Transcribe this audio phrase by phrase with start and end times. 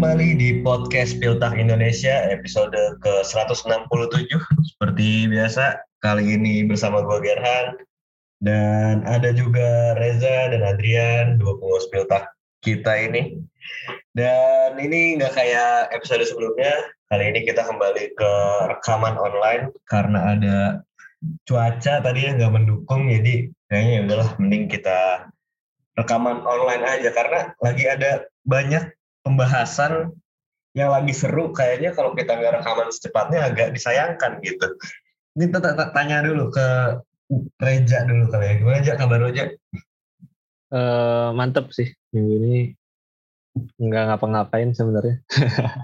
[0.00, 2.72] kembali di podcast Piltak Indonesia episode
[3.04, 4.32] ke-167
[4.64, 7.76] Seperti biasa, kali ini bersama gue Gerhan
[8.40, 12.32] Dan ada juga Reza dan Adrian, dua pengurus Piltak
[12.64, 13.44] kita ini.
[14.16, 16.72] Dan ini nggak kayak episode sebelumnya
[17.12, 18.32] Kali ini kita kembali ke
[18.72, 20.56] rekaman online Karena ada
[21.44, 25.28] cuaca tadi yang nggak mendukung Jadi kayaknya ya udahlah mending kita
[26.00, 30.12] rekaman online aja Karena lagi ada banyak pembahasan
[30.72, 34.66] yang lagi seru kayaknya kalau kita nggak rekaman secepatnya agak disayangkan gitu.
[35.34, 35.50] Ini
[35.94, 36.98] tanya dulu ke
[37.62, 38.54] Reja dulu kali ya.
[38.58, 39.50] Gimana aja kabar Reja?
[40.70, 42.54] Uh, mantep sih minggu ini
[43.78, 45.18] nggak ngapa-ngapain sebenarnya.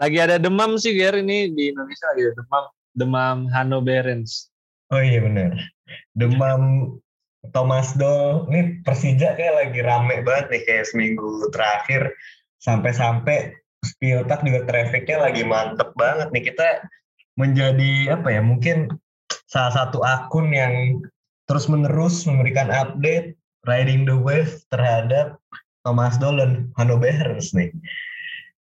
[0.00, 2.64] lagi ada demam sih Ger ini di Indonesia lagi ada demam
[2.96, 4.48] demam Hanoverans.
[4.88, 5.52] Oh iya benar.
[6.16, 6.96] Demam
[7.48, 8.44] Thomas Doll.
[8.52, 12.12] Ini Persija kayak lagi rame banget nih kayak seminggu terakhir.
[12.60, 16.52] Sampai-sampai Spiotak juga trafficnya lagi mantep banget nih.
[16.52, 16.84] Kita
[17.40, 18.92] menjadi apa ya mungkin
[19.48, 21.00] salah satu akun yang
[21.48, 23.32] terus menerus memberikan update
[23.64, 25.40] riding the wave terhadap
[25.88, 27.72] Thomas Doll dan Hannoverers nih.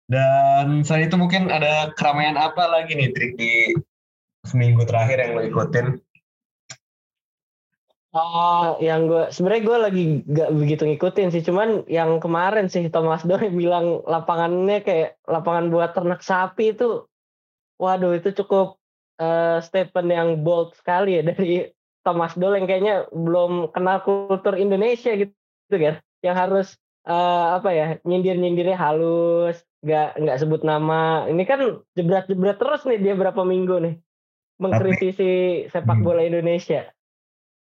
[0.09, 3.75] Dan selain itu mungkin ada keramaian apa lagi nih trik di
[4.47, 5.99] seminggu terakhir yang lo ikutin
[8.09, 13.21] Oh, yang gue sebenarnya gue lagi gak begitu ngikutin sih, cuman yang kemarin sih Thomas
[13.21, 17.05] Doe bilang lapangannya kayak lapangan buat ternak sapi itu,
[17.77, 18.81] waduh itu cukup
[19.21, 21.69] uh, statement yang bold sekali ya dari
[22.01, 25.29] Thomas Doe yang kayaknya belum kenal kultur Indonesia gitu,
[25.69, 31.29] gitu kan, yang harus uh, apa ya nyindir nyindirnya halus, nggak nggak sebut nama.
[31.29, 33.95] Ini kan jebret jebret terus nih dia berapa minggu nih
[34.57, 35.31] mengkritisi
[35.69, 36.05] sepak hmm.
[36.09, 36.89] bola Indonesia.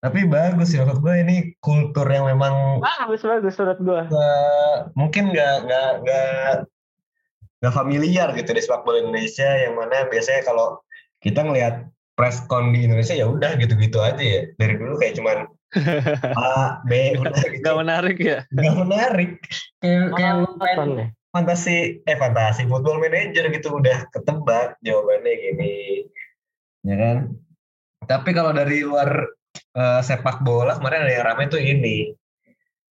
[0.06, 1.36] Tapi bagus ya menurut gue ini
[1.66, 4.02] kultur yang memang bagus bagus menurut gue.
[4.14, 6.54] Uh, mungkin nggak nggak nggak
[7.66, 10.78] nggak familiar gitu di sepak bola Indonesia yang mana biasanya kalau
[11.26, 15.50] kita ngelihat press con di Indonesia ya udah gitu-gitu aja ya dari dulu kayak cuman
[16.38, 17.66] A B udah gitu.
[17.66, 18.40] Gak menarik ya?
[18.54, 19.42] Gak menarik.
[19.82, 20.36] Kayak kayak
[20.94, 21.08] ya?
[21.36, 26.08] fantasi eh fantasi football manager gitu udah ketebak jawabannya gini
[26.88, 27.18] ya kan
[28.08, 29.36] tapi kalau dari luar
[29.76, 32.16] uh, sepak bola kemarin ada yang ramai tuh ini.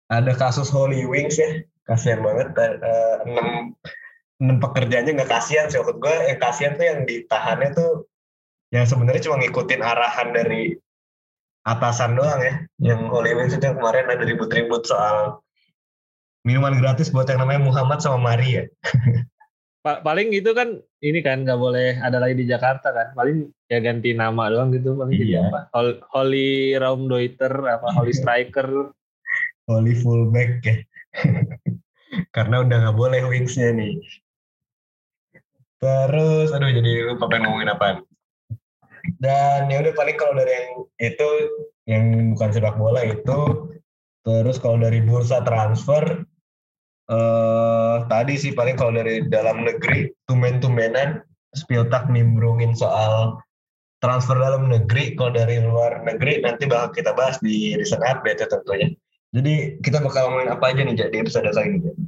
[0.06, 1.64] Ada kasus Holy Wings ya.
[1.88, 3.74] Kasihan banget uh, enam
[4.38, 5.82] enam pekerjaannya nggak kasihan sih.
[5.82, 7.92] Menurut gue yang kasihan tuh yang ditahannya tuh
[8.70, 10.76] yang sebenarnya cuma ngikutin arahan dari
[11.66, 12.54] atasan doang ya.
[12.78, 15.42] Yang Holy Wings itu yang kemarin ada ribut-ribut soal
[16.46, 18.70] minuman gratis buat yang namanya Muhammad sama Maria
[20.02, 23.14] paling gitu kan ini kan nggak boleh ada lagi di Jakarta kan.
[23.14, 25.46] Paling ya ganti nama doang gitu paling iya.
[25.50, 25.70] apa?
[26.10, 28.90] Holy Raumdeuter apa Holy Striker.
[29.70, 30.76] Holy Fullback ya.
[32.36, 33.98] Karena udah nggak boleh wingsnya nih.
[35.78, 38.00] Terus aduh jadi lupa pengen ngomongin apa.
[39.22, 40.68] Dan ya udah paling kalau dari yang
[40.98, 41.28] itu
[41.86, 42.04] yang
[42.34, 43.70] bukan sepak bola itu
[44.26, 46.26] terus kalau dari bursa transfer
[47.10, 51.22] uh, tadi sih paling kalau dari dalam negeri tumen-tumenan
[51.56, 53.40] Spiltak nimbrungin soal
[54.04, 55.16] transfer dalam negeri.
[55.16, 58.92] Kalau dari luar negeri nanti bakal kita bahas di recent update ya tentunya.
[59.32, 62.06] Jadi kita bakal ngomongin apa aja nih jadi episode kali ini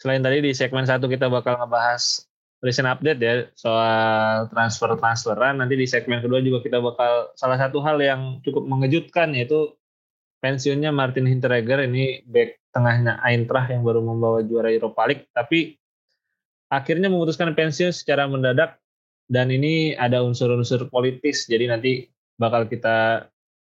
[0.00, 2.24] selain tadi di segmen satu kita bakal ngebahas
[2.64, 7.84] recent update ya soal transfer transferan nanti di segmen kedua juga kita bakal salah satu
[7.84, 9.76] hal yang cukup mengejutkan yaitu
[10.40, 15.76] pensiunnya Martin Hinteregger ini back tengahnya Eintracht yang baru membawa juara Europa League tapi
[16.72, 18.80] akhirnya memutuskan pensiun secara mendadak
[19.30, 22.08] dan ini ada unsur-unsur politis jadi nanti
[22.40, 23.28] bakal kita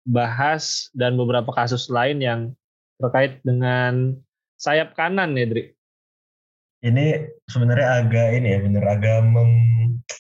[0.08, 2.42] bahas dan beberapa kasus lain yang
[3.00, 4.16] terkait dengan
[4.58, 5.77] sayap kanan ya Dri.
[6.86, 7.06] Ini
[7.50, 9.52] sebenarnya agak ini ya bener agak meng,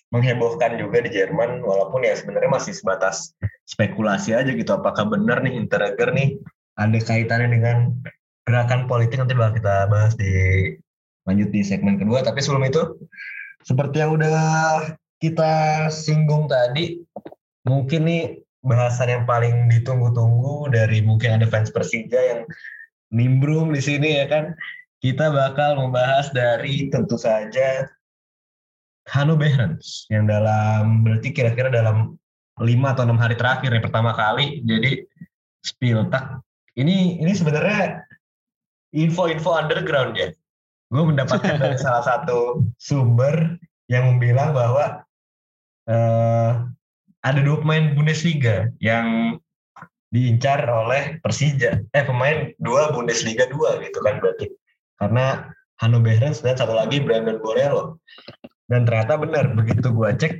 [0.09, 3.37] menghebohkan juga di Jerman walaupun ya sebenarnya masih sebatas
[3.69, 6.41] spekulasi aja gitu apakah benar nih Hinteregger nih
[6.81, 7.77] ada kaitannya dengan
[8.47, 10.31] gerakan politik nanti bakal kita bahas di
[11.27, 12.23] lanjut di segmen kedua.
[12.23, 12.95] Tapi sebelum itu,
[13.67, 14.39] seperti yang udah
[15.19, 17.03] kita singgung tadi,
[17.67, 18.23] mungkin nih
[18.63, 22.41] bahasan yang paling ditunggu-tunggu dari mungkin ada fans Persija yang
[23.11, 24.55] nimbrung di sini ya kan.
[25.07, 27.87] Kita bakal membahas dari tentu saja
[29.07, 32.19] Hanno Behrens yang dalam berarti kira-kira dalam
[32.59, 35.07] lima atau enam hari terakhir yang pertama kali jadi
[35.63, 36.43] Spiltak
[36.75, 38.03] ini ini sebenarnya
[38.91, 40.35] info-info underground ya.
[40.91, 43.55] Gue mendapatkan dari salah satu sumber
[43.87, 45.07] yang bilang bahwa
[45.87, 46.67] uh,
[47.23, 49.39] ada dua pemain Bundesliga yang
[50.11, 51.79] diincar oleh Persija.
[51.95, 54.51] Eh pemain dua Bundesliga dua gitu kan berarti.
[54.97, 58.01] Karena Hanno Behrens dan satu lagi Brandon Borello.
[58.67, 60.33] Dan ternyata benar begitu gue cek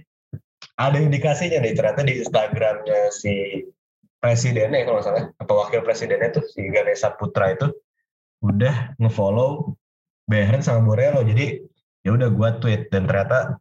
[0.77, 3.65] ada indikasinya nih ternyata di Instagramnya si
[4.21, 7.69] presidennya kalau salah atau wakil presidennya tuh si Ganesha Putra itu
[8.45, 9.73] udah ngefollow
[10.27, 11.61] Behrens sama Borello jadi
[12.05, 12.81] ya udah gue tweet.
[12.93, 13.57] Dan ternyata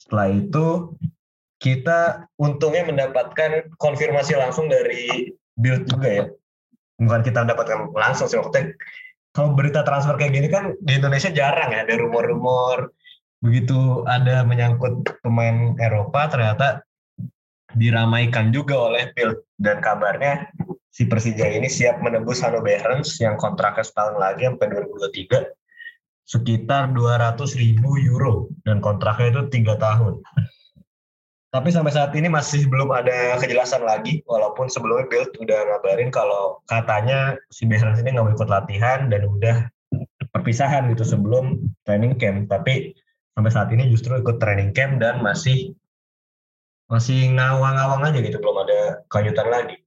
[0.00, 0.94] setelah itu
[1.62, 6.24] kita untungnya mendapatkan konfirmasi langsung dari Build juga ya.
[6.98, 8.74] Bukan kita mendapatkan langsung sih waktu
[9.34, 12.94] kalau berita transfer kayak gini kan di Indonesia jarang ya ada rumor-rumor.
[13.42, 16.86] Begitu ada menyangkut pemain Eropa ternyata
[17.74, 20.48] diramaikan juga oleh Bill dan kabarnya
[20.94, 25.50] si Persija ini siap menembus Hanno Behrens yang kontraknya setahun lagi sampai 2023
[26.24, 28.48] sekitar 200 ribu euro.
[28.62, 30.22] Dan kontraknya itu tiga tahun.
[31.54, 36.58] Tapi sampai saat ini masih belum ada kejelasan lagi, walaupun sebelumnya Bill udah ngabarin kalau
[36.66, 39.70] katanya si Behrens ini nggak mau ikut latihan dan udah
[40.34, 42.50] perpisahan gitu sebelum training camp.
[42.50, 42.98] Tapi
[43.38, 45.78] sampai saat ini justru ikut training camp dan masih
[46.90, 49.78] masih ngawang-ngawang aja gitu belum ada kelanjutan lagi.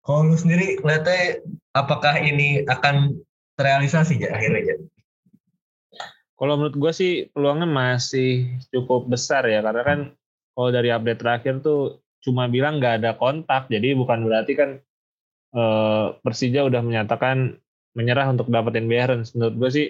[0.00, 1.44] Kalau lu sendiri lihatnya
[1.76, 3.20] apakah ini akan
[3.60, 4.80] terrealisasi ya akhirnya?
[6.40, 10.00] Kalau menurut gue sih peluangnya masih cukup besar ya karena kan
[10.52, 14.70] kalau dari update terakhir tuh cuma bilang nggak ada kontak jadi bukan berarti kan
[15.52, 17.58] eh, Persija udah menyatakan
[17.92, 19.36] menyerah untuk dapetin Behrens.
[19.36, 19.86] Menurut gue sih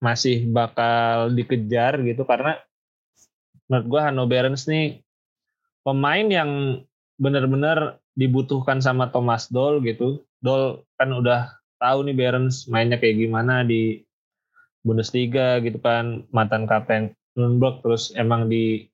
[0.00, 2.60] masih bakal dikejar gitu karena
[3.68, 5.00] menurut gue Hanno Behrens nih
[5.80, 6.50] pemain yang
[7.16, 10.24] benar-benar dibutuhkan sama Thomas Doll gitu.
[10.44, 14.04] Doll kan udah tahu nih Behrens mainnya kayak gimana di
[14.84, 18.84] Bundesliga gitu kan, mantan kapten Nürnberg terus emang di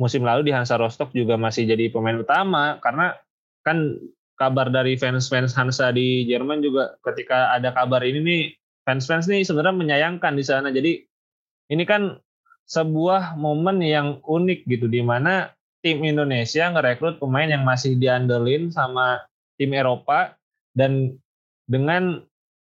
[0.00, 3.12] musim lalu di Hansa Rostock juga masih jadi pemain utama karena
[3.60, 4.00] kan
[4.40, 8.42] kabar dari fans-fans Hansa di Jerman juga ketika ada kabar ini nih
[8.88, 10.72] fans-fans nih sebenarnya menyayangkan di sana.
[10.72, 11.04] Jadi
[11.68, 12.16] ini kan
[12.64, 15.52] sebuah momen yang unik gitu di mana
[15.84, 19.20] tim Indonesia ngerekrut pemain yang masih diandelin sama
[19.60, 20.32] tim Eropa
[20.72, 21.20] dan
[21.68, 22.24] dengan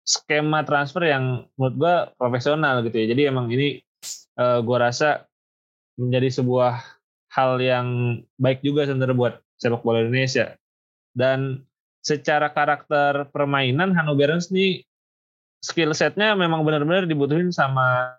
[0.02, 3.06] skema transfer yang menurut gue profesional gitu ya.
[3.14, 3.78] Jadi emang ini
[4.42, 5.30] uh, gue rasa
[6.02, 6.82] menjadi sebuah
[7.32, 10.56] hal yang baik juga sebenarnya buat sepak bola Indonesia.
[11.16, 11.64] Dan
[12.04, 14.84] secara karakter permainan Hanno Behrens nih
[15.62, 18.18] skill setnya memang benar-benar dibutuhin sama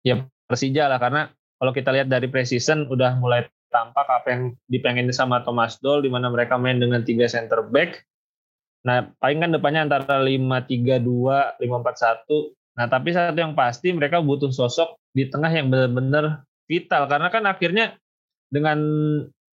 [0.00, 1.28] ya Persija lah karena
[1.60, 6.10] kalau kita lihat dari preseason udah mulai tampak apa yang dipengen sama Thomas Doll di
[6.12, 8.00] mana mereka main dengan tiga center back.
[8.86, 12.54] Nah, paling kan depannya antara 5-3-2, 5-4-1.
[12.78, 17.42] Nah, tapi satu yang pasti mereka butuh sosok di tengah yang benar-benar vital karena kan
[17.50, 17.98] akhirnya
[18.52, 18.78] dengan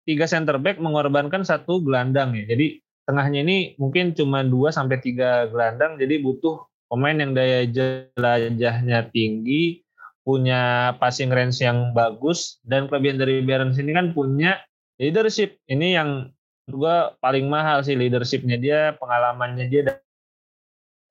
[0.08, 2.48] tiga center back mengorbankan satu gelandang ya.
[2.48, 9.12] Jadi tengahnya ini mungkin cuma 2 sampai 3 gelandang jadi butuh pemain yang daya jelajahnya
[9.12, 9.84] tinggi,
[10.24, 14.60] punya passing range yang bagus, dan kelebihan dari Barons ini kan punya
[15.00, 15.60] leadership.
[15.68, 16.32] Ini yang
[16.68, 20.00] juga paling mahal sih leadershipnya dia, pengalamannya dia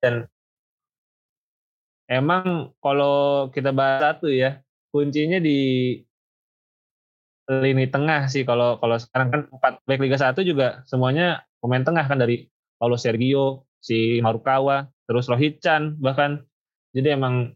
[0.01, 0.29] dan
[2.05, 4.61] emang kalau kita bahas satu ya
[4.93, 5.99] kuncinya di
[7.47, 12.03] lini tengah sih kalau kalau sekarang kan empat back Liga 1 juga semuanya pemain tengah
[12.03, 12.45] kan dari
[12.77, 16.43] Paulo Sergio, si Marukawa, terus Rohit Chan bahkan
[16.91, 17.55] jadi emang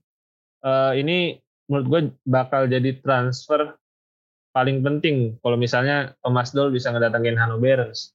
[0.64, 3.76] uh, ini menurut gue bakal jadi transfer
[4.52, 8.12] paling penting kalau misalnya Thomas Doll bisa ngedatengin Hanno Behrens.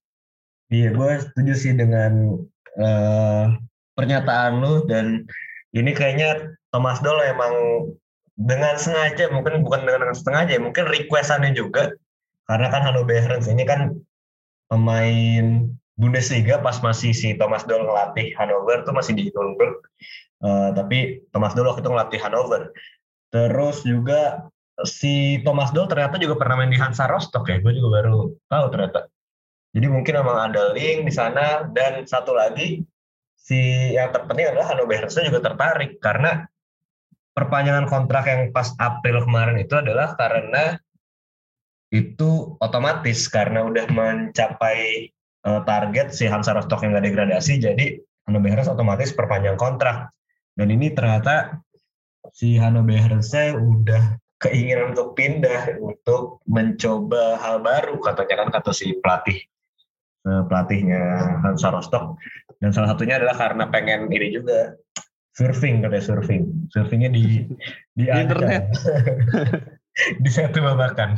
[0.69, 2.43] Iya, gue setuju sih dengan
[2.77, 3.55] uh,
[3.97, 5.25] pernyataan lu dan
[5.73, 7.55] ini kayaknya Thomas Doll emang
[8.37, 11.93] dengan sengaja mungkin bukan dengan sengaja mungkin requestannya juga
[12.47, 13.97] karena kan Hanno Behrens ini kan
[14.71, 15.67] pemain
[15.97, 19.81] Bundesliga pas masih si Thomas Doll ngelatih Hannover tuh masih di Nürnberg.
[20.45, 22.63] Uh, tapi Thomas Doll waktu itu ngelatih Hannover.
[23.33, 24.45] Terus juga
[24.85, 27.65] si Thomas Doll ternyata juga pernah main di Hansa Rostock ya.
[27.65, 29.09] Gue juga baru tahu ternyata.
[29.73, 31.65] Jadi mungkin memang ada link di sana.
[31.73, 32.85] Dan satu lagi,
[33.33, 33.57] si
[33.97, 35.97] yang terpenting adalah Hannover juga tertarik.
[36.05, 36.45] Karena
[37.37, 40.81] perpanjangan kontrak yang pas April kemarin itu adalah karena
[41.93, 45.13] itu otomatis karena udah mencapai
[45.45, 50.11] uh, target si Hansa Rostock yang nggak degradasi jadi Hanno Behrens otomatis perpanjang kontrak.
[50.57, 51.61] Dan ini ternyata
[52.33, 58.97] si Hanno Behrensnya udah keinginan untuk pindah untuk mencoba hal baru katanya kan kata si
[58.99, 59.39] pelatih
[60.27, 61.01] uh, pelatihnya
[61.47, 62.19] Hansa Rostock.
[62.59, 64.75] Dan salah satunya adalah karena pengen ini juga
[65.37, 66.43] surfing katanya surfing.
[66.73, 67.45] Surfingnya di
[67.95, 68.73] di, di internet.
[69.97, 71.17] Di satu babakan.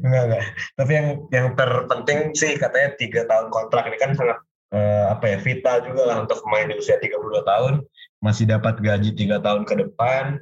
[0.00, 0.44] Enggak enggak.
[0.80, 4.40] Tapi yang yang terpenting sih katanya tiga tahun kontrak ini kan sangat
[4.72, 7.84] uh, apa ya vital juga lah untuk pemain di usia 32 tahun.
[8.24, 10.40] Masih dapat gaji tiga tahun ke depan.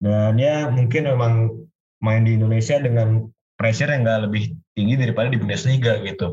[0.00, 1.52] Dan ya mungkin memang
[2.00, 3.28] main di Indonesia dengan
[3.60, 6.32] pressure yang nggak lebih tinggi daripada di Bundesliga gitu.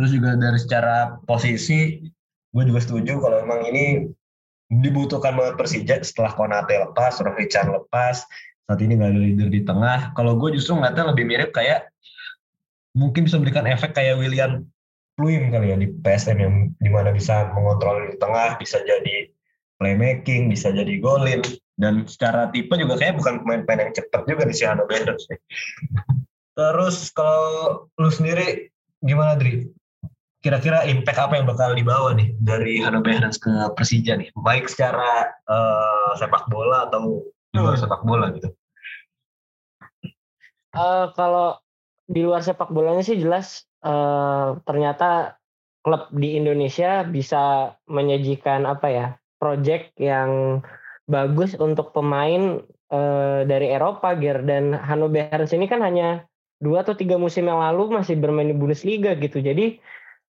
[0.00, 2.08] Terus juga dari secara posisi
[2.54, 4.08] gue juga setuju kalau memang ini
[4.72, 8.24] dibutuhkan banget Persija setelah Konate lepas, Rohichan lepas,
[8.64, 10.16] saat ini nggak ada leader di tengah.
[10.16, 11.92] Kalau gue justru ngeliatnya lebih mirip kayak
[12.96, 14.64] mungkin bisa memberikan efek kayak William
[15.14, 19.30] Pluim kali ya di PSM yang di mana bisa mengontrol di tengah, bisa jadi
[19.78, 21.38] playmaking, bisa jadi golin,
[21.78, 25.38] dan secara tipe juga kayak bukan pemain-pemain yang cepat juga di si Hano sih.
[26.58, 28.70] Terus kalau lu sendiri
[29.02, 29.70] gimana Dri?
[30.44, 34.28] Kira-kira impact apa yang bakal dibawa nih dari Hano Behrens ke Persija nih?
[34.36, 37.80] Baik secara uh, sepak bola atau di luar hmm.
[37.80, 38.52] sepak bola gitu?
[40.76, 41.56] Uh, kalau
[42.04, 45.40] di luar sepak bolanya sih jelas uh, ternyata
[45.80, 49.06] klub di Indonesia bisa menyajikan apa ya
[49.40, 50.60] project yang
[51.08, 52.60] bagus untuk pemain
[52.92, 56.28] uh, dari Eropa Ger dan Hanno Behrens ini kan hanya
[56.60, 59.80] dua atau tiga musim yang lalu masih bermain di Bundesliga gitu jadi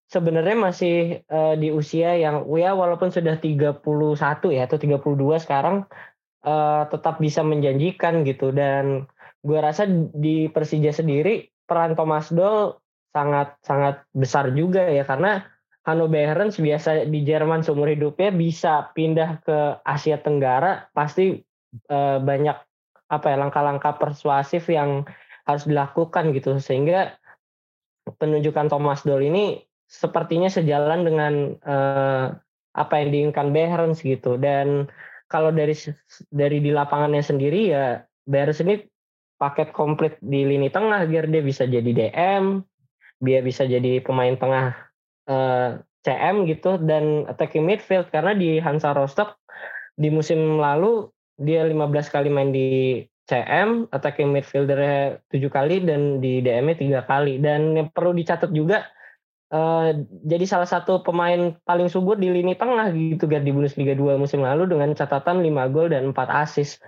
[0.09, 3.81] sebenarnya masih uh, di usia yang ya walaupun sudah 31
[4.53, 5.89] ya atau 32 sekarang
[6.45, 8.53] uh, tetap bisa menjanjikan gitu.
[8.53, 9.09] Dan
[9.41, 12.77] gue rasa di Persija sendiri peran Thomas Doll
[13.09, 15.03] sangat sangat besar juga ya.
[15.03, 15.41] Karena
[15.85, 21.41] Hanno Behrens biasa di Jerman seumur hidupnya bisa pindah ke Asia Tenggara pasti
[21.89, 22.57] uh, banyak
[23.05, 25.05] apa ya langkah-langkah persuasif yang
[25.45, 26.57] harus dilakukan gitu.
[26.61, 27.17] Sehingga
[28.05, 32.33] penunjukan Thomas Doll ini sepertinya sejalan dengan uh,
[32.75, 34.91] apa yang diinginkan Behrens gitu dan
[35.31, 35.73] kalau dari
[36.29, 38.83] dari di lapangannya sendiri ya Behrens ini
[39.39, 42.59] paket komplit di lini tengah biar dia bisa jadi DM
[43.23, 44.75] dia bisa jadi pemain tengah
[45.31, 49.39] eh, CM gitu dan attacking midfield karena di Hansa Rostock
[49.95, 51.07] di musim lalu
[51.39, 54.79] dia 15 kali main di CM, attacking midfielder
[55.33, 57.41] 7 kali dan di DM-nya 3 kali.
[57.41, 58.85] Dan yang perlu dicatat juga
[59.51, 59.89] uh,
[60.25, 64.69] jadi salah satu pemain paling subur di lini tengah gitu di Bundesliga 2 musim lalu
[64.71, 66.81] dengan catatan 5 gol dan 4 assist.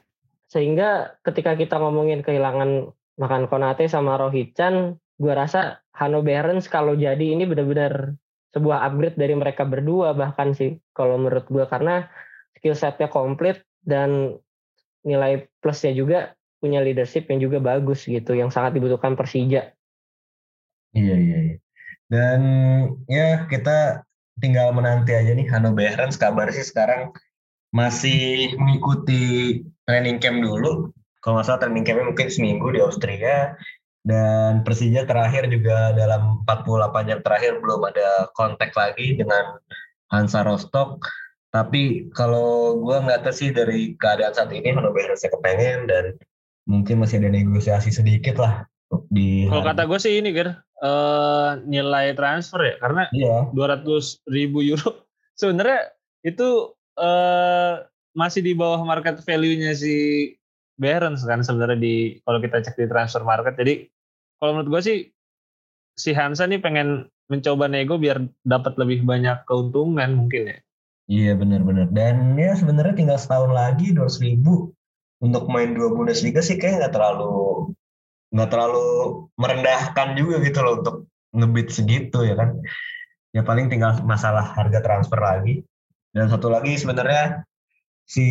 [0.48, 7.36] Sehingga ketika kita ngomongin kehilangan makan Konate sama Rohichan, gue rasa Hanno Behrens kalau jadi
[7.36, 8.16] ini benar-benar
[8.56, 12.08] sebuah upgrade dari mereka berdua bahkan sih kalau menurut gue karena
[12.58, 14.40] skill setnya komplit dan
[15.04, 19.78] nilai plusnya juga punya leadership yang juga bagus gitu yang sangat dibutuhkan Persija.
[20.96, 21.38] Iya iya.
[21.54, 21.58] iya.
[22.08, 22.42] Dan
[23.12, 24.04] ya kita
[24.40, 27.12] tinggal menanti aja nih Hanno Behrens kabar sih sekarang
[27.76, 30.92] masih mengikuti training camp dulu.
[31.20, 33.58] Kalau nggak salah training campnya mungkin seminggu di Austria
[34.08, 39.60] dan Persija terakhir juga dalam 48 jam terakhir belum ada kontak lagi dengan
[40.08, 41.04] Hansa Rostock.
[41.52, 46.06] Tapi kalau gue nggak tahu sih dari keadaan saat ini Hannover harusnya kepengen dan
[46.68, 48.68] mungkin masih ada negosiasi sedikit lah
[49.12, 49.48] di.
[49.48, 53.48] Kalau kata gue sih ini Ger, uh, nilai transfer ya karena iya.
[53.52, 53.84] 200
[54.32, 55.04] ribu euro
[55.40, 55.92] sebenarnya
[56.24, 57.84] itu uh,
[58.18, 60.34] masih di bawah market value-nya si
[60.78, 63.58] Behrens kan sebenarnya di kalau kita cek di transfer market.
[63.58, 63.90] Jadi
[64.38, 64.98] kalau menurut gue sih
[65.98, 70.58] si Hansa nih pengen mencoba nego biar dapat lebih banyak keuntungan mungkin ya.
[71.08, 74.76] Iya benar-benar dan ya sebenarnya tinggal setahun lagi dua ribu
[75.24, 77.72] untuk main dua Bundesliga sih kayak nggak terlalu
[78.34, 78.88] nggak terlalu
[79.40, 80.96] merendahkan juga gitu loh untuk
[81.36, 82.60] ngebit segitu ya kan.
[83.36, 85.64] Ya paling tinggal masalah harga transfer lagi.
[86.16, 87.46] Dan satu lagi sebenarnya
[88.08, 88.26] si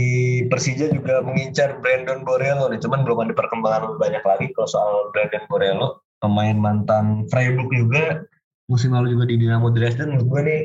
[0.49, 4.93] Persija juga mengincar Brandon Borello nih, cuman belum ada perkembangan lebih banyak lagi kalau soal
[5.13, 8.25] Brandon Borello, pemain mantan Freiburg juga,
[8.73, 10.63] musim lalu juga di Dinamo Dresden, menurut gue nih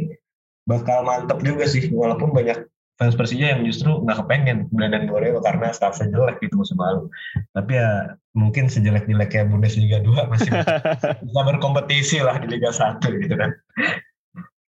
[0.63, 2.63] bakal mantep juga sih, walaupun banyak
[3.01, 7.09] fans Persija yang justru nggak kepengen Brandon Borello karena staffnya jelek gitu musim lalu.
[7.57, 10.53] Tapi ya mungkin sejelek-jeleknya Bundesliga 2 masih
[11.25, 13.57] bisa berkompetisi lah di Liga 1 gitu kan.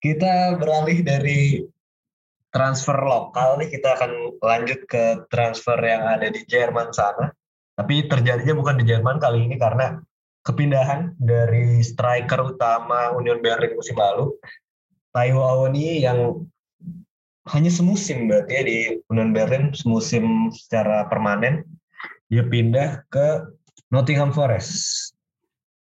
[0.02, 1.62] Kita beralih dari
[2.50, 7.30] transfer lokal nih kita akan lanjut ke transfer yang ada di Jerman sana.
[7.78, 10.02] Tapi terjadinya bukan di Jerman kali ini karena
[10.42, 14.34] kepindahan dari striker utama Union Berlin musim lalu,
[15.14, 16.50] Taiwo Awoni yang
[17.52, 18.78] hanya semusim berarti ya di
[19.12, 21.68] Union Berlin semusim secara permanen
[22.32, 23.44] dia pindah ke
[23.92, 25.12] Nottingham Forest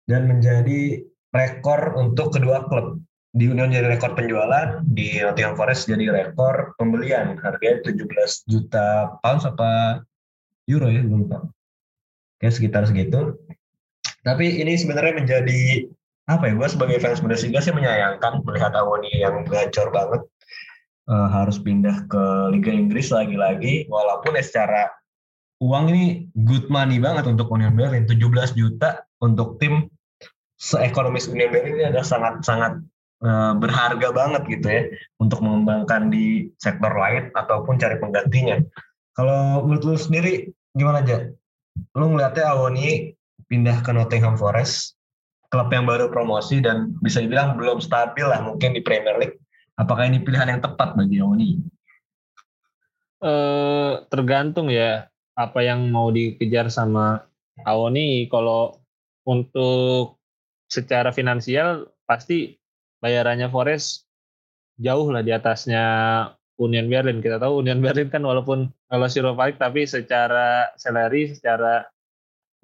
[0.05, 1.01] dan menjadi
[1.33, 3.01] rekor untuk kedua klub
[3.37, 7.37] di Union jadi rekor penjualan, di Nottingham Forest jadi rekor pembelian.
[7.37, 10.01] Harganya 17 juta pounds apa
[10.65, 11.45] euro ya, belum tahu.
[12.41, 13.37] Kayak sekitar segitu.
[14.25, 15.85] Tapi ini sebenarnya menjadi
[16.27, 20.27] apa ya gue sebagai fans Bundesliga sih menyayangkan melihat Awoni yang gacor banget
[21.11, 23.87] uh, harus pindah ke Liga Inggris lagi-lagi.
[23.91, 24.91] Walaupun ya secara
[25.63, 26.05] uang ini
[26.47, 28.05] good money banget untuk Union Berlin.
[28.05, 29.91] 17 juta untuk tim
[30.61, 32.73] seekonomis Union Berlin ini adalah sangat-sangat
[33.25, 34.83] uh, berharga banget gitu ya.
[35.23, 38.61] Untuk mengembangkan di sektor lain ataupun cari penggantinya.
[39.17, 41.33] Kalau menurut lu sendiri gimana aja
[41.97, 43.17] lu ngeliatnya Awoni
[43.49, 44.97] pindah ke Nottingham Forest
[45.49, 49.39] klub yang baru promosi dan bisa dibilang belum stabil lah mungkin di Premier League.
[49.77, 51.61] Apakah ini pilihan yang tepat bagi Oni?
[53.17, 57.25] Eh, tergantung ya apa yang mau dikejar sama
[57.65, 58.29] Awoni.
[58.33, 58.81] Kalau
[59.29, 60.17] untuk
[60.69, 62.57] secara finansial pasti
[63.05, 64.09] bayarannya Forest
[64.81, 65.85] jauh lah di atasnya
[66.57, 67.21] Union Berlin.
[67.21, 71.85] Kita tahu Union Berlin kan walaupun kalau League tapi secara salary, secara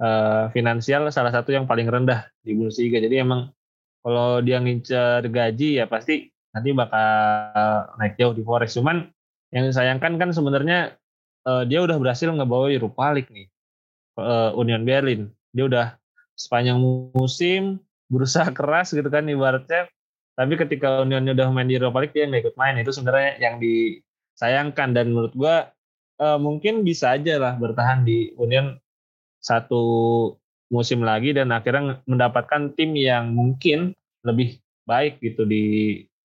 [0.01, 3.01] uh, finansial salah satu yang paling rendah di Bundesliga.
[3.05, 3.53] Jadi emang
[4.01, 7.09] kalau dia ngincer gaji ya pasti nanti bakal
[7.97, 8.79] naik jauh di Forest.
[8.79, 9.09] Cuman
[9.53, 10.97] yang disayangkan kan sebenarnya
[11.49, 13.49] uh, dia udah berhasil ngebawa Europa League nih
[14.21, 15.29] uh, Union Berlin.
[15.53, 15.87] Dia udah
[16.37, 16.81] sepanjang
[17.13, 17.81] musim
[18.13, 19.89] berusaha keras gitu kan ibaratnya.
[20.33, 22.81] Tapi ketika Union udah main di Europa League dia nggak ikut main.
[22.81, 25.73] Itu sebenarnya yang disayangkan dan menurut gua
[26.21, 28.77] uh, mungkin bisa aja lah bertahan di Union
[29.43, 29.83] satu
[30.73, 33.93] musim lagi dan akhirnya mendapatkan tim yang mungkin
[34.25, 34.57] lebih
[34.89, 35.65] baik gitu di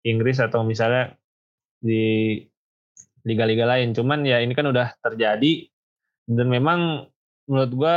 [0.04, 1.16] Inggris atau misalnya
[1.80, 2.38] di
[3.24, 3.96] liga-liga lain.
[3.96, 5.66] Cuman ya ini kan udah terjadi
[6.28, 7.08] dan memang
[7.48, 7.96] menurut gua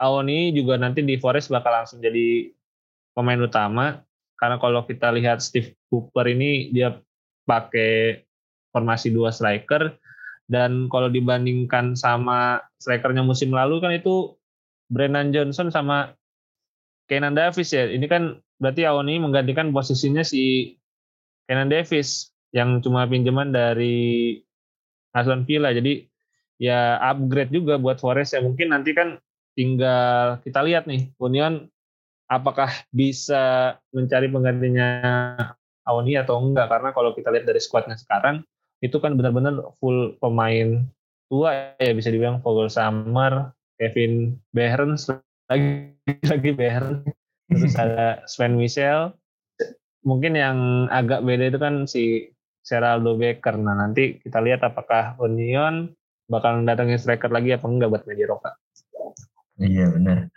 [0.00, 2.48] Awoni juga nanti di Forest bakal langsung jadi
[3.12, 4.00] pemain utama
[4.40, 6.96] karena kalau kita lihat Steve Cooper ini dia
[7.44, 8.24] pakai
[8.72, 9.92] formasi dua striker
[10.48, 14.40] dan kalau dibandingkan sama strikernya musim lalu kan itu
[14.88, 16.16] Brennan Johnson sama
[17.06, 17.86] Kenan Davis ya.
[17.86, 20.74] Ini kan berarti Awoni menggantikan posisinya si
[21.50, 24.38] Kenan Davis yang cuma pinjaman dari
[25.10, 25.74] Aston Villa.
[25.74, 26.06] Jadi
[26.62, 28.40] ya upgrade juga buat Forest ya.
[28.46, 29.18] Mungkin nanti kan
[29.58, 31.66] tinggal kita lihat nih Union
[32.30, 34.86] apakah bisa mencari penggantinya
[35.82, 38.46] Awoni atau enggak karena kalau kita lihat dari skuadnya sekarang
[38.78, 40.86] itu kan benar-benar full pemain
[41.26, 45.10] tua ya bisa dibilang Vogel Summer, Kevin Behrens
[45.50, 45.98] lagi
[46.30, 47.10] lagi Behrens
[47.50, 49.10] terus ada Sven Michel
[50.04, 50.58] mungkin yang
[50.88, 53.56] agak beda itu kan si Seraldo Becker.
[53.56, 55.92] Nah nanti kita lihat apakah Union
[56.30, 58.54] bakal datangin striker lagi apa enggak buat media Roka.
[59.60, 60.30] Iya benar.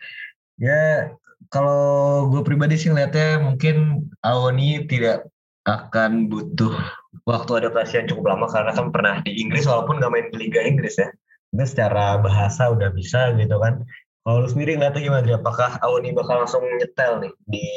[0.58, 1.14] Ya
[1.54, 5.30] kalau gue pribadi sih ngeliatnya mungkin Awoni tidak
[5.64, 6.76] akan butuh
[7.24, 10.60] waktu adaptasi yang cukup lama karena kan pernah di Inggris walaupun gak main di Liga
[10.66, 11.08] Inggris ya.
[11.54, 13.86] Itu secara bahasa udah bisa gitu kan.
[14.24, 17.68] Kalau lu sendiri ngeliatnya gimana apakah Awoni bakal langsung nyetel nih di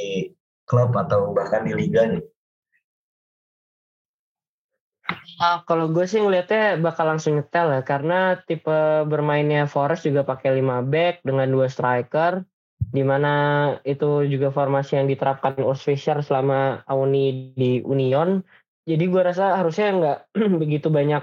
[0.67, 2.21] klub atau bahkan di liganya
[5.37, 10.59] Uh, kalau gue sih ngeliatnya bakal langsung nyetel ya karena tipe bermainnya Forest juga pakai
[10.59, 12.41] 5 back dengan dua striker
[12.91, 13.35] di mana
[13.85, 18.41] itu juga formasi yang diterapkan Urs Fischer selama Awoni di Union.
[18.89, 20.19] Jadi gue rasa harusnya nggak
[20.63, 21.23] begitu banyak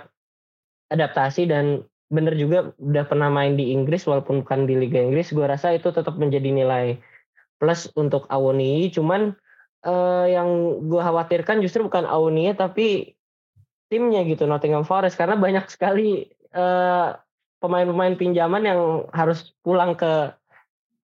[0.94, 1.82] adaptasi dan
[2.14, 5.90] bener juga udah pernah main di Inggris walaupun bukan di Liga Inggris gue rasa itu
[5.90, 7.02] tetap menjadi nilai
[7.64, 9.32] plus untuk Awoni cuman
[9.88, 13.16] uh, yang gue khawatirkan justru bukan Awoni tapi
[13.88, 15.16] timnya gitu Nottingham Forest.
[15.16, 17.16] Karena banyak sekali pemain
[17.64, 18.82] pemain-pemain pinjaman yang
[19.16, 20.36] harus pulang ke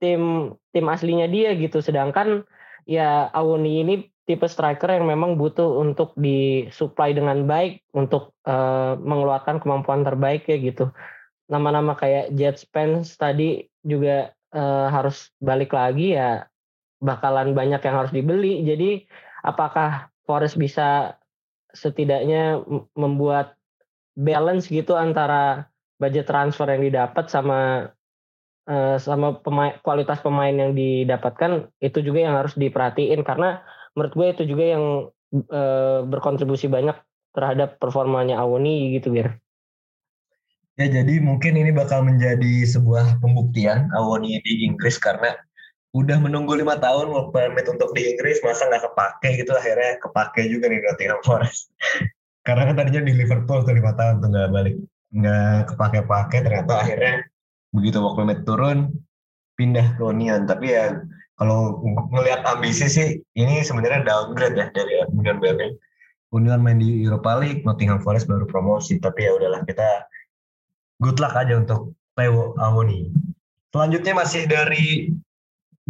[0.03, 1.81] tim tim aslinya dia gitu.
[1.81, 2.45] Sedangkan
[2.85, 3.95] ya Awoni ini
[4.29, 10.61] tipe striker yang memang butuh untuk disuplai dengan baik untuk uh, mengeluarkan kemampuan terbaik ya
[10.61, 10.93] gitu.
[11.49, 16.47] Nama-nama kayak Jet Spence tadi juga uh, harus balik lagi ya
[17.03, 18.63] bakalan banyak yang harus dibeli.
[18.63, 19.05] Jadi
[19.43, 21.19] apakah Forest bisa
[21.75, 22.63] setidaknya
[22.95, 23.59] membuat
[24.15, 25.67] balance gitu antara
[25.99, 27.91] budget transfer yang didapat sama
[28.69, 33.65] uh, sama pemain, kualitas pemain yang didapatkan itu juga yang harus diperhatiin karena
[33.97, 34.85] menurut gue itu juga yang
[35.33, 35.63] e,
[36.09, 36.97] berkontribusi banyak
[37.37, 39.42] terhadap performanya Awoni gitu biar.
[40.81, 45.37] Ya jadi mungkin ini bakal menjadi sebuah pembuktian Awoni di Inggris karena
[45.93, 50.49] udah menunggu lima tahun work permit untuk di Inggris masa nggak kepake gitu akhirnya kepake
[50.49, 51.69] juga nih Nottingham Forest
[52.49, 54.81] karena kan tadinya di Liverpool tuh lima tahun tuh nggak balik
[55.13, 57.29] nggak kepake-pake ternyata akhirnya
[57.77, 58.89] begitu work permit turun
[59.61, 60.97] pindah ke Union tapi ya
[61.43, 61.83] kalau
[62.15, 65.75] ngelihat ambisi sih ini sebenarnya downgrade ya dari Union Berlin.
[66.33, 70.07] Union main di Europa League, Nottingham Forest baru promosi, tapi ya udahlah kita
[71.03, 73.11] good luck aja untuk Leo Awoni.
[73.75, 75.11] Selanjutnya masih dari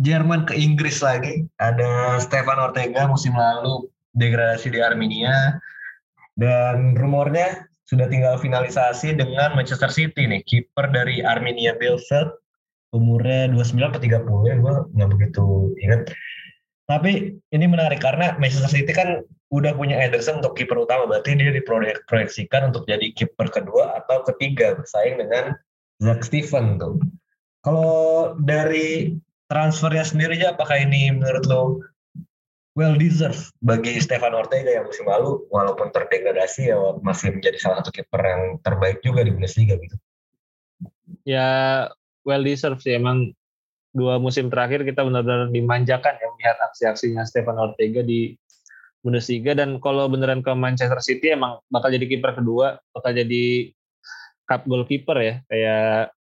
[0.01, 1.44] Jerman ke Inggris lagi.
[1.61, 5.61] Ada Stefan Ortega musim lalu degradasi di Arminia.
[6.33, 10.40] Dan rumornya sudah tinggal finalisasi dengan Manchester City nih.
[10.48, 12.33] Kiper dari Arminia Bielefeld.
[12.92, 16.12] Umurnya 29 atau 30 ya, gue nggak begitu ingat.
[16.93, 21.09] Tapi ini menarik karena Manchester City kan udah punya Ederson untuk kiper utama.
[21.09, 25.57] Berarti dia diproyeksikan untuk jadi kiper kedua atau ketiga bersaing dengan
[26.05, 27.01] Zack Steven tuh.
[27.65, 29.17] Kalau dari
[29.49, 31.63] transfernya sendiri aja apakah ini menurut lo
[32.77, 37.93] well deserved bagi Stefan Ortega yang musim lalu walaupun terdegradasi ya masih menjadi salah satu
[37.93, 39.97] kiper yang terbaik juga di Bundesliga gitu.
[41.25, 41.89] Ya
[42.29, 43.33] well deserved sih emang
[43.93, 48.35] dua musim terakhir kita benar-benar dimanjakan ya melihat aksi-aksinya Stefan Ortega di
[49.05, 49.53] Bundesliga.
[49.53, 53.71] Dan kalau beneran ke Manchester City emang bakal jadi kiper kedua, bakal jadi
[54.49, 55.35] cup goalkeeper ya.
[55.51, 56.17] Kayak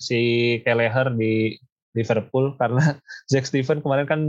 [0.00, 0.20] si
[0.64, 1.60] Kelleher di
[1.92, 2.96] Liverpool karena
[3.28, 4.20] Jack Steven kemarin kan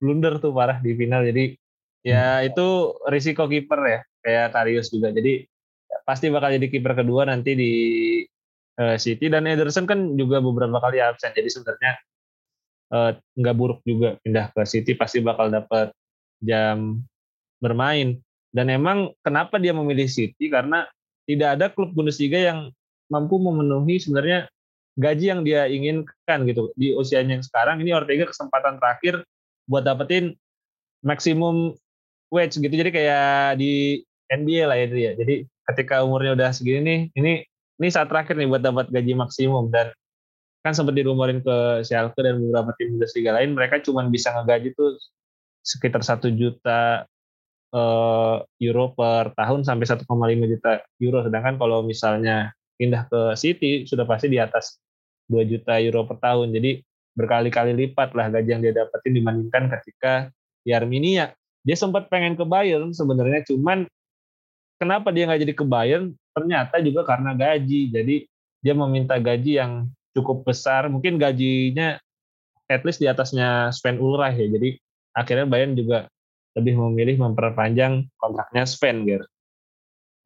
[0.00, 1.26] blunder tuh parah di final.
[1.28, 1.58] Jadi
[2.06, 2.48] ya hmm.
[2.54, 2.66] itu
[3.10, 5.12] risiko kiper ya kayak Karius juga.
[5.12, 5.44] Jadi
[5.90, 7.72] ya, pasti bakal jadi kiper kedua nanti di
[8.80, 9.28] uh, City.
[9.28, 11.98] Dan Ederson kan juga beberapa kali absen jadi sebenarnya
[12.92, 15.92] uh, nggak buruk juga pindah ke City pasti bakal dapat
[16.42, 17.02] jam
[17.58, 18.18] bermain.
[18.48, 20.48] Dan emang kenapa dia memilih City?
[20.48, 20.88] Karena
[21.28, 22.72] tidak ada klub Bundesliga yang
[23.12, 24.48] mampu memenuhi sebenarnya
[24.96, 26.72] gaji yang dia inginkan gitu.
[26.74, 29.22] Di usianya yang sekarang ini Ortega kesempatan terakhir
[29.68, 30.34] buat dapetin
[31.04, 31.76] maksimum
[32.32, 32.72] wage gitu.
[32.72, 35.12] Jadi kayak di NBA lah itu ya.
[35.14, 37.32] Jadi ketika umurnya udah segini nih ini
[37.78, 39.68] ini saat terakhir nih buat dapat gaji maksimum.
[39.68, 39.92] Dan
[40.62, 44.98] kan sempat dirumorin ke Schalke dan beberapa tim Bundesliga lain mereka cuma bisa ngegaji tuh
[45.62, 47.06] sekitar satu juta
[47.72, 50.08] uh, euro per tahun sampai 1,5
[50.50, 54.78] juta euro sedangkan kalau misalnya pindah ke City sudah pasti di atas
[55.28, 56.54] 2 juta euro per tahun.
[56.54, 56.80] Jadi
[57.12, 60.30] berkali-kali lipat lah gaji yang dia dapetin dibandingkan ketika
[60.62, 61.34] di Arminia.
[61.66, 63.84] Dia sempat pengen ke Bayern sebenarnya, cuman
[64.80, 66.14] kenapa dia nggak jadi ke Bayern?
[66.32, 67.92] Ternyata juga karena gaji.
[67.92, 68.16] Jadi
[68.62, 71.98] dia meminta gaji yang cukup besar, mungkin gajinya
[72.68, 74.48] at least di atasnya Sven Ulreich ya.
[74.52, 74.70] Jadi
[75.16, 76.10] akhirnya Bayern juga
[76.58, 79.22] lebih memilih memperpanjang kontraknya Sven, Ger.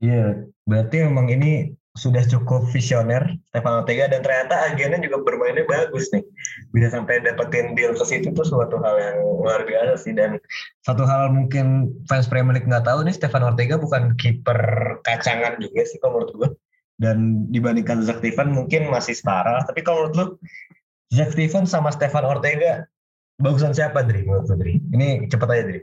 [0.02, 6.08] Iya, berarti memang ini sudah cukup visioner Stefano Ortega dan ternyata agennya juga bermainnya bagus
[6.16, 6.24] nih
[6.72, 10.40] bisa sampai dapetin deal ke situ tuh suatu hal yang luar biasa sih dan
[10.88, 14.60] satu hal mungkin fans Premier League nggak tahu nih Stefano Ortega bukan kiper
[15.04, 16.48] kacangan juga sih kalau menurut gue
[17.02, 19.66] dan dibandingkan Zack Steven mungkin masih setara.
[19.66, 20.26] Tapi kalau menurut lu
[21.10, 22.86] Zack Steven sama Stefan Ortega
[23.42, 24.22] bagusan siapa Dri?
[24.22, 24.78] Menurut lu Dri?
[24.94, 25.80] Ini cepet aja Dri.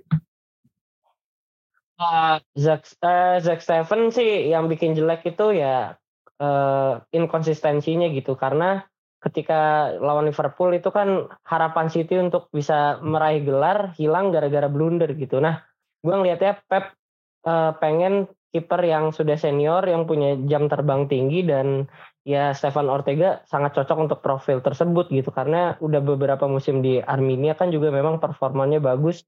[1.99, 5.99] Uh, Zack, uh, Zack Steven sih yang bikin jelek itu ya
[6.39, 8.39] uh, inkonsistensinya gitu.
[8.39, 8.88] Karena
[9.19, 15.43] ketika lawan Liverpool itu kan harapan City untuk bisa meraih gelar hilang gara-gara blunder gitu.
[15.43, 15.60] Nah,
[15.99, 16.95] gue ngelihatnya Pep
[17.43, 21.85] uh, pengen kiper yang sudah senior yang punya jam terbang tinggi dan
[22.25, 27.53] ya Stefan Ortega sangat cocok untuk profil tersebut gitu karena udah beberapa musim di Arminia
[27.53, 29.21] kan juga memang performanya bagus.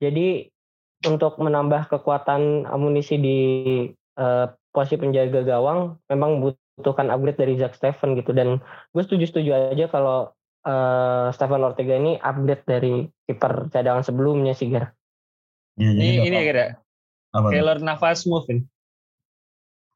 [0.00, 0.48] Jadi
[1.04, 3.38] untuk menambah kekuatan amunisi di
[4.16, 9.86] uh, posisi penjaga gawang memang butuhkan upgrade dari Jack Stephen gitu dan gue setuju-setuju aja
[9.92, 10.32] kalau
[10.64, 12.94] uh, Stephen Ortega ini upgrade dari
[13.28, 14.90] kiper cadangan sebelumnya sih Gar.
[15.78, 16.36] Ya, ini ini
[17.34, 18.62] kira Keller nafas move ini.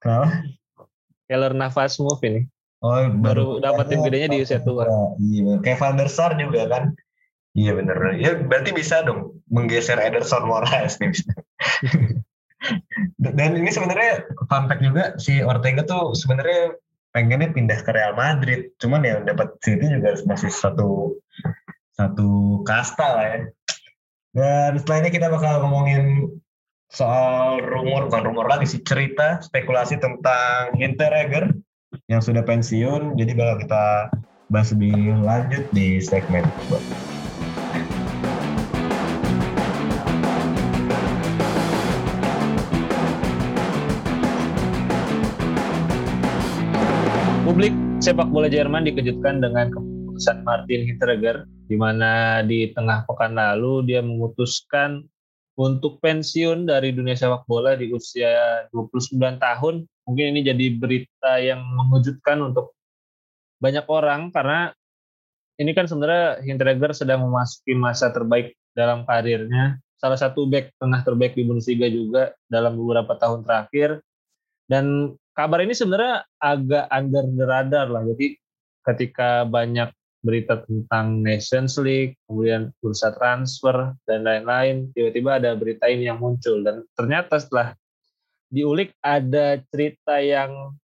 [0.03, 0.43] Kenapa?
[1.31, 2.43] Keller nafas move ini.
[2.79, 4.87] Oh, baru, baru dapat tim gedenya di usia tua.
[5.19, 6.95] Iya, kayak Van der Sar juga kan.
[7.59, 7.97] Iya bener.
[8.23, 11.11] Ya berarti bisa dong menggeser Ederson Moraes nih.
[13.19, 16.79] Dan ini sebenarnya fun fact juga si Ortega tuh sebenarnya
[17.11, 18.71] pengennya pindah ke Real Madrid.
[18.79, 21.19] Cuman yang dapat City juga masih satu
[21.99, 23.41] satu kasta lah ya.
[24.39, 26.31] Dan setelah ini kita bakal ngomongin
[26.89, 31.53] soal rumor, bukan rumor lagi sih, cerita, spekulasi tentang Hinteregger
[32.09, 33.13] yang sudah pensiun.
[33.21, 33.85] Jadi bakal kita
[34.49, 36.41] bahas lebih lanjut di segmen
[47.45, 53.85] Publik sepak bola Jerman dikejutkan dengan keputusan Martin Hinteregger di mana di tengah pekan lalu
[53.85, 55.05] dia memutuskan
[55.59, 59.83] untuk pensiun dari dunia sepak bola di usia 29 tahun.
[60.07, 62.79] Mungkin ini jadi berita yang mengejutkan untuk
[63.59, 64.71] banyak orang karena
[65.59, 69.83] ini kan sebenarnya Hinteregger sedang memasuki masa terbaik dalam karirnya.
[69.99, 73.99] Salah satu back tengah terbaik di Bundesliga juga dalam beberapa tahun terakhir.
[74.71, 78.07] Dan kabar ini sebenarnya agak under the radar lah.
[78.07, 78.39] Jadi
[78.87, 79.91] ketika banyak
[80.23, 84.91] berita tentang Nations League, kemudian bursa transfer dan lain-lain.
[84.93, 87.75] Tiba-tiba ada berita ini yang muncul dan ternyata setelah
[88.51, 90.75] diulik ada cerita yang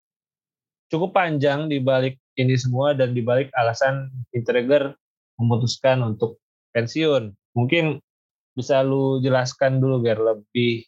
[0.93, 4.95] cukup panjang di balik ini semua dan di balik alasan Interger
[5.39, 6.39] memutuskan untuk
[6.75, 7.35] pensiun.
[7.55, 7.99] Mungkin
[8.55, 10.87] bisa lu jelaskan dulu biar lebih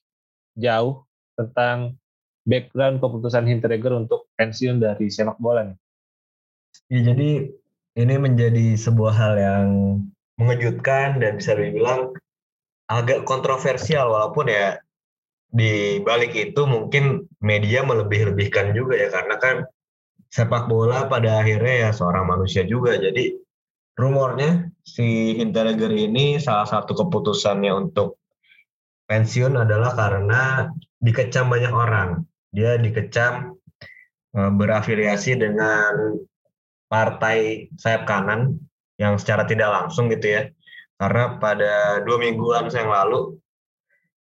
[0.54, 1.02] jauh
[1.34, 1.98] tentang
[2.46, 5.78] background keputusan Hinteregger untuk pensiun dari sepak bola nih.
[6.86, 7.50] Ya, jadi
[7.96, 9.68] ini menjadi sebuah hal yang
[10.36, 12.12] mengejutkan dan bisa dibilang
[12.92, 14.76] agak kontroversial walaupun ya
[15.48, 19.56] di balik itu mungkin media melebih-lebihkan juga ya karena kan
[20.28, 23.00] sepak bola pada akhirnya ya seorang manusia juga.
[23.00, 23.32] Jadi
[23.96, 28.20] rumornya si Hinteregger ini salah satu keputusannya untuk
[29.08, 30.68] pensiun adalah karena
[31.00, 32.28] dikecam banyak orang.
[32.52, 33.56] Dia dikecam
[34.36, 36.20] eh, berafiliasi dengan
[36.86, 38.62] partai sayap kanan
[38.96, 40.42] yang secara tidak langsung gitu ya.
[40.96, 43.36] Karena pada dua mingguan yang lalu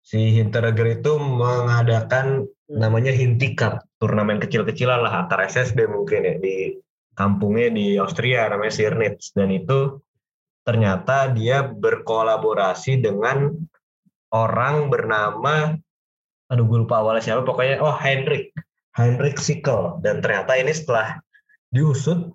[0.01, 6.73] si Hinteregger itu mengadakan namanya Hinti Cup, turnamen kecil-kecilan lah antar SSB mungkin ya di
[7.13, 9.29] kampungnya di Austria namanya Sirnitz.
[9.37, 10.01] Dan itu
[10.65, 13.53] ternyata dia berkolaborasi dengan
[14.33, 15.77] orang bernama
[16.45, 18.53] aduh gue lupa awalnya siapa pokoknya oh Heinrich.
[18.95, 21.19] Heinrich Sikel dan ternyata ini setelah
[21.67, 22.31] diusut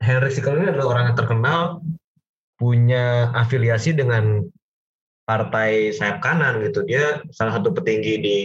[0.00, 1.60] Henry Sikel ini adalah orang yang terkenal
[2.56, 4.44] punya afiliasi dengan
[5.28, 6.86] partai sayap kanan gitu.
[6.86, 8.36] Dia salah satu petinggi di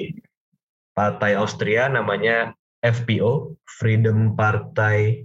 [0.92, 2.52] partai Austria namanya
[2.84, 5.24] FPO Freedom Partai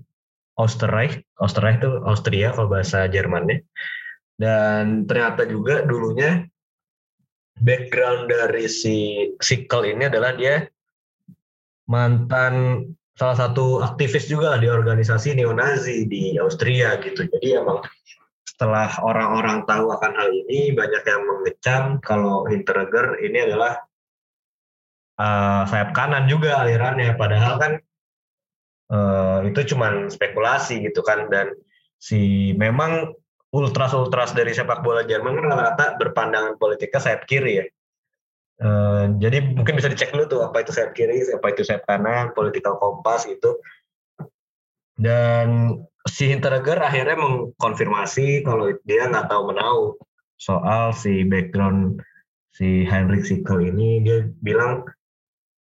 [0.60, 1.24] Österreich.
[1.40, 3.64] Österreich itu Austria kalau bahasa Jermannya.
[4.36, 6.44] Dan ternyata juga dulunya
[7.56, 10.68] background dari si Sikel ini adalah dia
[11.88, 12.84] mantan
[13.16, 17.24] salah satu aktivis juga di organisasi neo-Nazi di Austria gitu.
[17.24, 17.80] Jadi emang
[18.44, 23.80] setelah orang-orang tahu akan hal ini, banyak yang mengecam kalau Hinteregger ini adalah
[25.16, 27.16] uh, sayap kanan juga alirannya.
[27.16, 27.72] Padahal kan
[28.92, 31.32] uh, itu cuma spekulasi gitu kan.
[31.32, 31.56] Dan
[31.96, 33.16] si memang
[33.52, 37.66] ultras-ultras dari sepak bola Jerman kan rata-rata berpandangan politiknya sayap kiri ya.
[38.56, 42.32] Uh, jadi mungkin bisa dicek dulu tuh apa itu sayap kiri, apa itu sayap kanan,
[42.32, 43.60] political kompas itu.
[44.96, 45.76] Dan
[46.08, 50.00] si Hinteregger akhirnya mengkonfirmasi kalau dia nggak tahu menau
[50.40, 52.00] soal si background
[52.56, 54.00] si Heinrich Sikel ini.
[54.00, 54.88] Dia bilang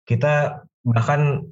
[0.08, 1.44] kita bahkan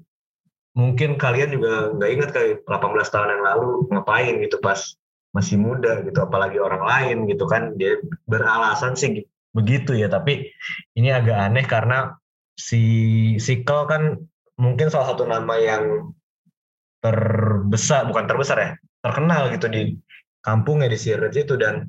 [0.73, 4.79] mungkin kalian juga nggak ingat kayak 18 tahun yang lalu ngapain gitu pas
[5.34, 7.97] masih muda gitu apalagi orang lain gitu kan dia
[8.29, 10.49] beralasan sih begitu ya tapi
[10.97, 12.17] ini agak aneh karena
[12.57, 12.83] si
[13.37, 14.17] Sikel kan
[14.57, 16.13] mungkin salah satu nama yang
[17.03, 18.71] terbesar bukan terbesar ya
[19.03, 19.93] terkenal gitu di
[20.43, 21.55] kampung ya di Sirret itu.
[21.59, 21.87] Dan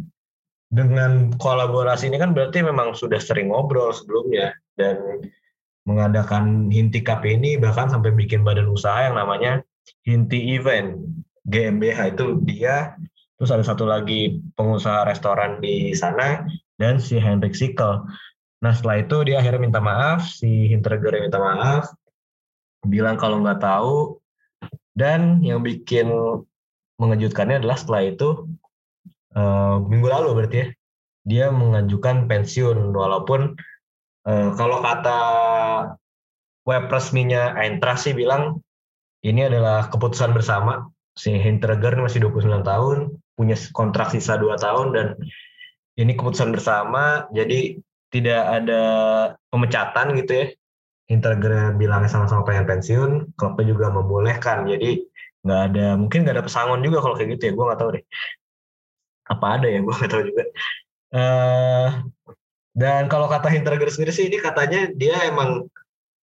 [0.75, 5.23] dengan kolaborasi ini kan berarti memang sudah sering ngobrol sebelumnya dan
[5.85, 9.61] mengadakan Hinti Cup ini bahkan sampai bikin badan usaha yang namanya
[10.03, 10.97] Hinti Event
[11.45, 12.97] GmbH itu dia
[13.37, 16.49] terus ada satu lagi pengusaha restoran di sana
[16.81, 18.05] dan si Hendrik Sikel.
[18.65, 21.93] Nah setelah itu dia akhirnya minta maaf, si Hinterger minta maaf,
[22.85, 24.19] bilang kalau nggak tahu,
[24.95, 26.09] dan yang bikin
[26.97, 28.47] mengejutkannya adalah setelah itu
[29.35, 30.69] uh, minggu lalu berarti ya,
[31.27, 32.95] dia mengajukan pensiun.
[32.95, 33.59] Walaupun
[34.29, 35.21] uh, kalau kata
[36.65, 38.63] web resminya Eintracht sih bilang
[39.25, 40.89] ini adalah keputusan bersama.
[41.15, 42.99] Si Hinterger masih 29 tahun
[43.39, 45.07] punya kontrak sisa 2 tahun dan
[45.95, 47.79] ini keputusan bersama jadi
[48.11, 48.83] tidak ada
[49.51, 50.47] pemecatan gitu ya.
[51.05, 54.65] Integra bilangnya sama-sama pengen pensiun klubnya juga membolehkan.
[54.71, 55.05] Jadi
[55.45, 58.05] nggak ada mungkin nggak ada pesangon juga kalau kayak gitu ya gue nggak tahu deh.
[59.29, 60.45] Apa ada ya gue nggak tahu juga.
[61.15, 61.89] Uh,
[62.75, 65.69] dan kalau kata Hinterger sendiri sih ini katanya dia emang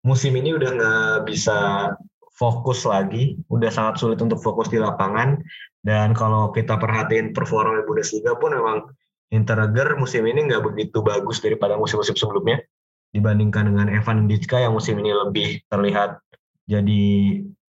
[0.05, 1.89] musim ini udah nggak bisa
[2.35, 5.39] fokus lagi udah sangat sulit untuk fokus di lapangan.
[5.85, 8.89] Dan kalau kita perhatiin performa Bundesliga pun memang
[9.33, 12.61] Interger musim ini nggak begitu bagus daripada musim-musim sebelumnya
[13.09, 16.19] dibandingkan dengan Evan Dicka yang musim ini lebih terlihat
[16.65, 17.03] jadi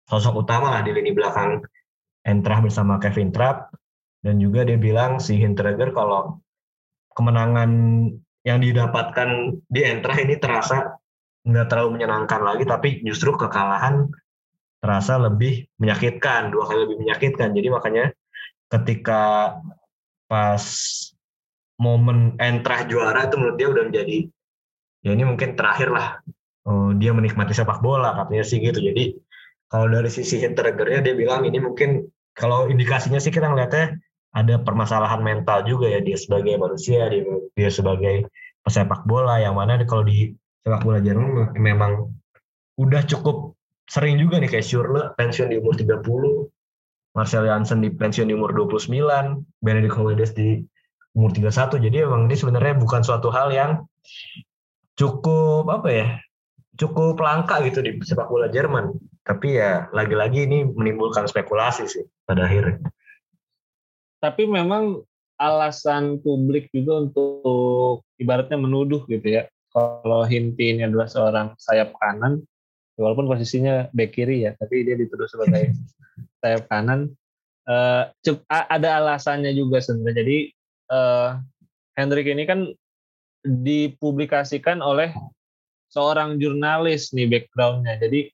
[0.06, 1.62] sosok utama lah di lini belakang
[2.24, 3.76] Entrah bersama Kevin Trapp.
[4.24, 6.40] Dan juga dia bilang si Hinteregger kalau
[7.12, 7.72] kemenangan
[8.48, 10.96] yang didapatkan di Entrah ini terasa
[11.44, 14.08] nggak terlalu menyenangkan lagi tapi justru kekalahan
[14.80, 17.52] terasa lebih menyakitkan dua kali lebih menyakitkan.
[17.52, 18.06] Jadi makanya
[18.72, 19.60] ketika
[20.32, 20.64] pas
[21.82, 24.18] momen entrah juara itu menurut dia udah menjadi
[25.04, 26.22] ya ini mungkin terakhir lah
[26.68, 28.80] oh, dia menikmati sepak bola katanya sih gitu.
[28.80, 29.18] Jadi
[29.68, 32.08] kalau dari sisi Hintereggernya dia bilang ini mungkin
[32.38, 33.98] kalau indikasinya sih kita ngeliatnya
[34.34, 37.22] ada permasalahan mental juga ya dia sebagai manusia dia,
[37.54, 38.26] dia sebagai
[38.66, 40.34] pesepak bola yang mana kalau di
[40.66, 42.10] sepak bola Jerman memang
[42.82, 43.54] udah cukup
[43.86, 46.02] sering juga nih kayak Schürrle pensiun di umur 30
[47.14, 48.90] Marcel Janssen di pensiun di umur 29
[49.62, 50.66] Benedict Homedes di
[51.14, 53.86] umur 31 jadi emang ini sebenarnya bukan suatu hal yang
[54.98, 56.08] cukup apa ya
[56.78, 58.94] cukup langka gitu di sepak bola Jerman.
[59.24, 62.82] Tapi ya lagi-lagi ini menimbulkan spekulasi sih pada akhirnya.
[64.20, 65.00] Tapi memang
[65.40, 72.46] alasan publik juga untuk ibaratnya menuduh gitu ya kalau Hinti ini adalah seorang sayap kanan
[72.96, 75.74] walaupun posisinya back kiri ya tapi dia dituduh sebagai
[76.46, 77.12] sayap kanan
[77.68, 78.08] uh,
[78.48, 80.24] ada alasannya juga sebenarnya.
[80.24, 80.38] Jadi
[80.90, 81.40] uh,
[81.94, 82.68] Hendrik ini kan
[83.44, 85.12] dipublikasikan oleh
[85.92, 88.02] seorang jurnalis nih backgroundnya.
[88.02, 88.32] Jadi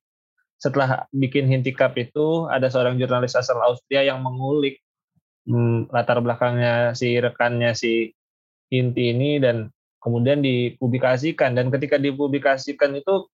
[0.60, 4.80] setelah bikin Hinti Cup itu ada seorang jurnalis asal Austria yang mengulik
[5.48, 8.14] hmm, latar belakangnya si rekannya si
[8.70, 9.68] Inti ini dan
[10.00, 11.58] kemudian dipublikasikan.
[11.58, 13.28] Dan ketika dipublikasikan itu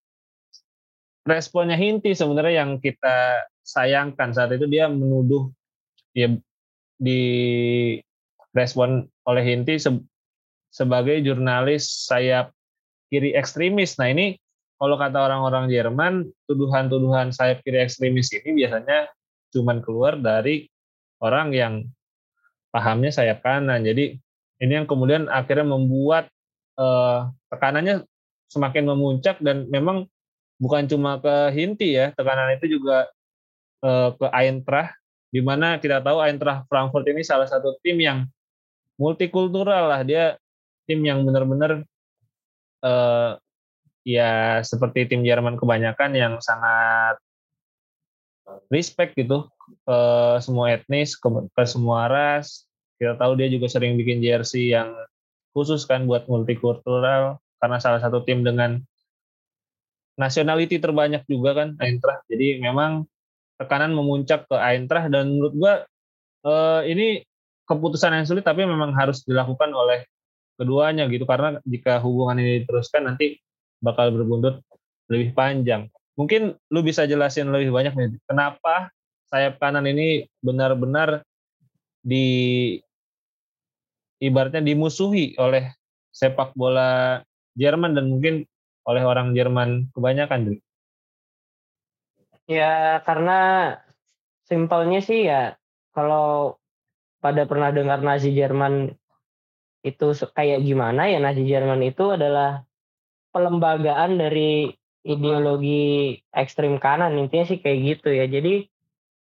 [1.27, 4.31] responnya Hinti sebenarnya yang kita sayangkan.
[4.31, 5.51] Saat itu dia menuduh
[6.15, 6.31] ya
[6.95, 7.21] di
[8.55, 9.91] respon oleh Hinti se,
[10.71, 12.55] sebagai jurnalis sayap
[13.11, 13.99] kiri ekstremis.
[13.99, 14.39] Nah ini
[14.75, 16.13] kalau kata orang-orang Jerman,
[16.47, 19.11] tuduhan-tuduhan sayap kiri ekstremis ini biasanya
[19.51, 20.67] cuma keluar dari
[21.23, 21.73] orang yang
[22.71, 23.87] pahamnya sayap kanan.
[23.87, 24.19] Jadi
[24.59, 26.31] ini yang kemudian akhirnya membuat
[26.79, 28.03] uh, tekanannya
[28.51, 30.07] semakin memuncak dan memang
[30.59, 33.07] bukan cuma ke Hinti ya, tekanan itu juga
[33.83, 34.95] uh, ke Eintracht
[35.31, 38.27] di mana kita tahu Eintracht Frankfurt ini salah satu tim yang
[38.95, 40.39] multikultural lah dia
[40.85, 41.83] tim yang benar-benar
[42.85, 43.35] uh,
[44.05, 47.17] ya seperti tim Jerman kebanyakan yang sangat
[48.69, 49.99] respect gitu ke
[50.41, 52.69] semua etnis, ke, ke semua ras.
[52.95, 54.93] Kita tahu dia juga sering bikin jersey yang
[55.51, 58.79] khusus kan buat multikultural karena salah satu tim dengan
[60.15, 62.23] nationality terbanyak juga kan Eintracht.
[62.31, 63.03] Jadi memang
[63.59, 65.73] tekanan memuncak ke Eintracht dan menurut gua
[66.45, 67.07] eh, ini
[67.65, 70.05] keputusan yang sulit tapi memang harus dilakukan oleh
[70.55, 73.37] keduanya gitu karena jika hubungan ini diteruskan nanti
[73.83, 74.63] bakal berbuntut
[75.11, 75.91] lebih panjang.
[76.15, 78.89] Mungkin lu bisa jelasin lebih banyak nih kenapa
[79.27, 81.27] sayap kanan ini benar-benar
[81.99, 82.77] di
[84.23, 85.75] ibaratnya dimusuhi oleh
[86.15, 87.19] sepak bola
[87.55, 88.47] Jerman dan mungkin
[88.85, 90.61] oleh orang Jerman kebanyakan,
[92.45, 93.73] Ya karena
[94.45, 95.57] simpelnya sih ya
[95.89, 96.59] kalau
[97.25, 98.93] pada pernah dengar Nazi Jerman
[99.81, 100.05] itu
[100.37, 102.61] kayak gimana ya Nazi Jerman itu adalah
[103.33, 104.69] pelembagaan dari
[105.01, 108.69] ideologi ekstrim kanan intinya sih kayak gitu ya jadi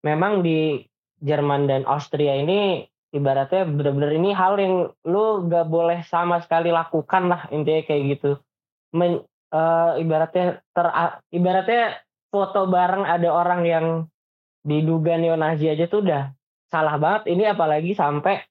[0.05, 0.85] memang di
[1.25, 2.85] Jerman dan Austria ini
[3.17, 8.37] ibaratnya benar-benar ini hal yang lu gak boleh sama sekali lakukan lah intinya kayak gitu.
[8.93, 10.87] Men, uh, ibaratnya ter
[11.33, 13.87] ibaratnya foto bareng ada orang yang
[14.67, 16.35] diduga neonazi aja tuh udah
[16.75, 17.31] salah banget.
[17.31, 18.43] Ini apalagi sampai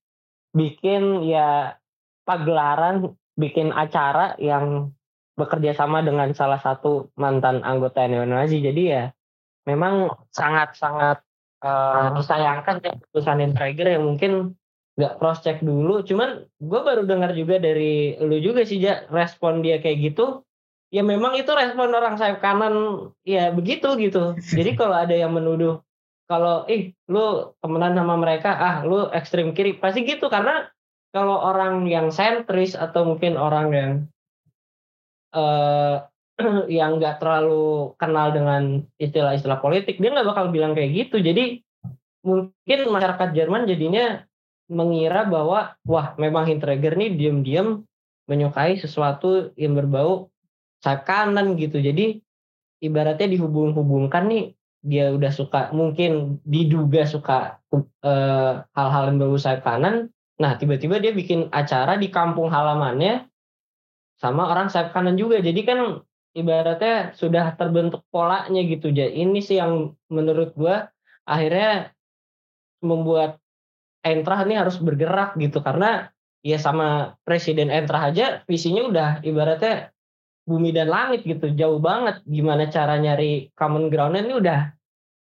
[0.56, 1.76] bikin ya
[2.24, 4.96] pagelaran, bikin acara yang
[5.36, 8.64] bekerja sama dengan salah satu mantan anggota neonazi.
[8.64, 9.12] Jadi ya
[9.68, 11.20] memang sangat-sangat
[11.64, 14.56] uh, disayangkan ya keputusan Traeger yang mungkin
[14.94, 19.66] nggak cross check dulu cuman gue baru dengar juga dari lu juga sih ja, respon
[19.66, 20.46] dia kayak gitu
[20.94, 25.82] ya memang itu respon orang sayap kanan ya begitu gitu jadi kalau ada yang menuduh
[26.34, 29.78] kalau ih lu temenan sama mereka ah lu ekstrim kiri.
[29.78, 30.66] Pasti gitu karena
[31.14, 33.92] kalau orang yang sentris atau mungkin orang yang
[35.38, 36.10] uh,
[36.82, 41.22] yang nggak terlalu kenal dengan istilah-istilah politik dia nggak bakal bilang kayak gitu.
[41.22, 41.62] Jadi
[42.26, 44.26] mungkin masyarakat Jerman jadinya
[44.74, 47.86] mengira bahwa wah memang Hintreger nih diam-diam
[48.26, 50.34] menyukai sesuatu yang berbau
[50.82, 51.78] sayap kanan gitu.
[51.78, 52.18] Jadi
[52.82, 54.44] ibaratnya dihubung-hubungkan nih
[54.84, 57.64] dia udah suka mungkin diduga suka
[58.04, 60.12] hal hal-hal yang berbau sayap kanan.
[60.44, 63.24] Nah tiba-tiba dia bikin acara di kampung halamannya
[64.20, 65.40] sama orang sayap kanan juga.
[65.40, 66.04] Jadi kan
[66.36, 68.92] ibaratnya sudah terbentuk polanya gitu.
[68.92, 70.92] Jadi ini sih yang menurut gua
[71.24, 71.96] akhirnya
[72.84, 73.40] membuat
[74.04, 75.64] Entrah ini harus bergerak gitu.
[75.64, 76.12] Karena
[76.44, 79.93] ya sama presiden Entrah aja visinya udah ibaratnya
[80.44, 82.22] bumi dan langit gitu jauh banget.
[82.28, 84.60] Gimana cara nyari common ground ini udah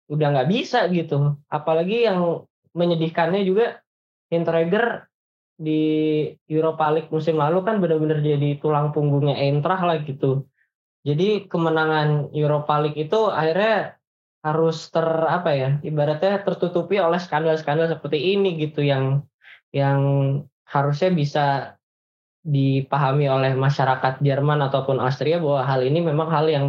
[0.08, 1.36] udah nggak bisa gitu.
[1.50, 3.82] Apalagi yang menyedihkannya juga
[4.28, 5.08] Hintrager
[5.58, 5.82] di
[6.46, 10.46] Europa League musim lalu kan benar-benar jadi tulang punggungnya Eintracht lah gitu.
[11.02, 13.98] Jadi kemenangan Europa League itu akhirnya
[14.38, 19.26] harus ter apa ya ibaratnya tertutupi oleh skandal-skandal seperti ini gitu yang
[19.74, 20.00] yang
[20.62, 21.44] harusnya bisa
[22.48, 26.66] dipahami oleh masyarakat Jerman ataupun Austria bahwa hal ini memang hal yang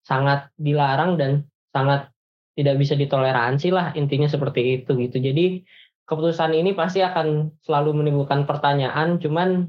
[0.00, 2.08] sangat dilarang dan sangat
[2.56, 5.20] tidak bisa ditoleransi lah intinya seperti itu gitu.
[5.20, 5.68] Jadi
[6.08, 9.68] keputusan ini pasti akan selalu menimbulkan pertanyaan cuman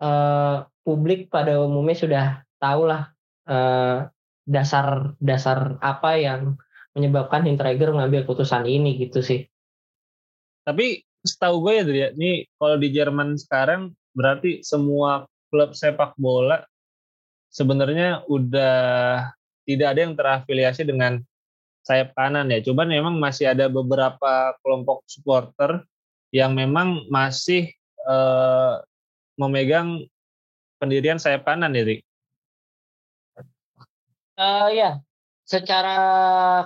[0.00, 3.12] eh, publik pada umumnya sudah tahu lah
[3.44, 4.08] eh,
[5.84, 6.56] apa yang
[6.96, 9.44] menyebabkan Hinteregger mengambil keputusan ini gitu sih.
[10.64, 16.64] Tapi setahu gue ya, ya ini kalau di Jerman sekarang berarti semua klub sepak bola
[17.52, 19.28] sebenarnya udah
[19.68, 21.20] tidak ada yang terafiliasi dengan
[21.84, 22.64] sayap kanan ya.
[22.64, 25.84] Cuman memang masih ada beberapa kelompok supporter
[26.32, 27.68] yang memang masih
[28.08, 28.80] uh,
[29.36, 30.08] memegang
[30.80, 32.00] pendirian sayap kanan ya?
[34.32, 34.90] Uh, ya,
[35.44, 35.96] secara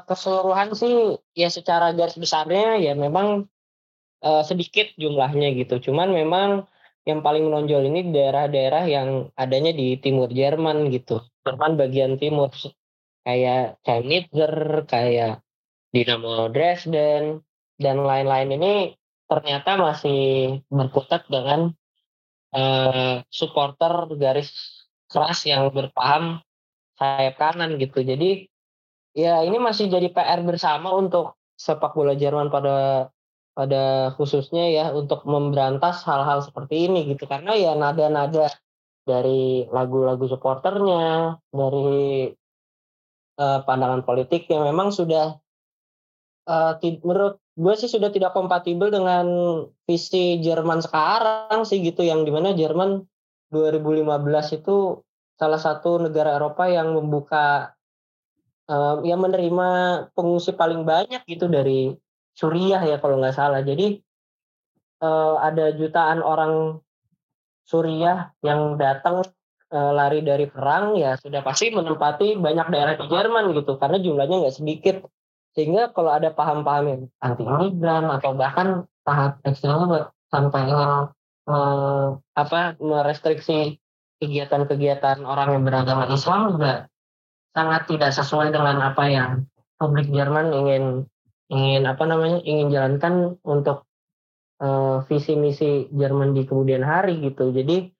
[0.07, 3.51] keseluruhan sih ya secara garis besarnya ya memang
[4.23, 5.91] uh, sedikit jumlahnya gitu.
[5.91, 6.71] Cuman memang
[7.07, 11.23] yang paling menonjol ini daerah-daerah yang adanya di timur Jerman gitu.
[11.47, 12.51] Jerman bagian timur
[13.23, 15.47] kayak Chemnitzer, kayak
[15.95, 17.47] Dinamo Dresden
[17.79, 18.75] dan lain-lain ini
[19.31, 20.21] ternyata masih
[20.67, 21.71] berkutat dengan
[22.55, 24.51] uh, supporter garis
[25.07, 26.43] keras yang berpaham
[26.99, 28.03] sayap kanan gitu.
[28.03, 28.51] Jadi
[29.15, 33.09] ya ini masih jadi PR bersama untuk sepak bola Jerman pada
[33.57, 37.25] pada khususnya ya untuk memberantas hal-hal seperti ini gitu.
[37.25, 38.53] Karena ya nada-nada
[39.07, 42.29] dari lagu-lagu supporternya dari
[43.41, 45.41] uh, pandangan politik yang memang sudah
[46.45, 49.25] uh, menurut gue sih sudah tidak kompatibel dengan
[49.89, 53.01] visi Jerman sekarang sih gitu yang di mana Jerman
[53.55, 55.01] 2015 itu
[55.41, 57.73] salah satu negara Eropa yang membuka
[58.69, 59.69] uh, yang menerima
[60.13, 61.95] pengungsi paling banyak gitu dari
[62.37, 63.65] Suriah ya kalau nggak salah.
[63.65, 63.97] Jadi
[65.01, 66.85] uh, ada jutaan orang
[67.65, 69.25] Suriah yang datang
[69.73, 74.37] uh, lari dari perang ya sudah pasti menempati banyak daerah di Jerman gitu karena jumlahnya
[74.45, 74.97] nggak sedikit.
[75.57, 79.89] Sehingga kalau ada paham-paham yang anti imigran atau bahkan tahap ekstrim
[80.29, 80.65] sampai
[81.49, 82.07] uh,
[82.37, 83.81] apa merestriksi
[84.21, 86.93] kegiatan-kegiatan orang yang beragama Islam juga
[87.57, 89.49] sangat tidak sesuai dengan apa yang
[89.81, 90.85] publik Jerman ingin
[91.53, 93.87] ingin apa namanya ingin jalankan untuk
[94.59, 97.91] uh, visi misi Jerman di kemudian hari gitu jadi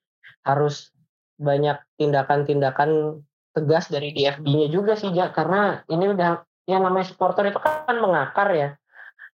[0.43, 0.91] harus
[1.37, 3.21] banyak tindakan-tindakan
[3.53, 8.51] tegas dari DFB-nya juga sih ya karena ini udah yang namanya supporter itu kan mengakar
[8.53, 8.69] ya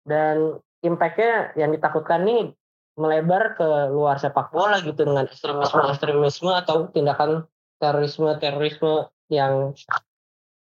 [0.05, 2.53] dan impactnya yang ditakutkan nih
[2.93, 7.49] melebar ke luar sepak bola gitu dengan ekstremisme-ekstremisme atau tindakan
[7.81, 9.73] terorisme-terorisme yang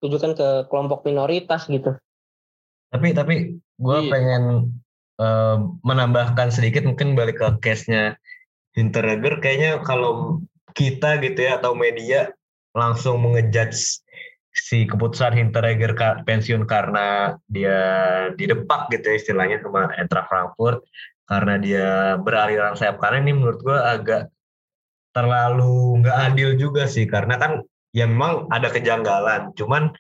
[0.03, 1.95] tujukan ke kelompok minoritas gitu.
[2.93, 4.09] Tapi tapi gue iya.
[4.09, 4.43] pengen
[5.21, 8.17] uh, menambahkan sedikit mungkin balik ke case-nya
[8.77, 10.41] Hinteregger kayaknya kalau
[10.77, 12.29] kita gitu ya atau media
[12.77, 14.05] langsung mengejudge
[14.53, 17.79] si keputusan Hinteregger pensiun karena dia
[18.37, 20.85] didepak gitu ya istilahnya sama Eintracht Frankfurt
[21.29, 21.89] karena dia
[22.21, 24.29] beraliran sayap kanan ini menurut gue agak
[25.13, 29.93] terlalu nggak adil juga sih karena kan ya memang ada kejanggalan cuman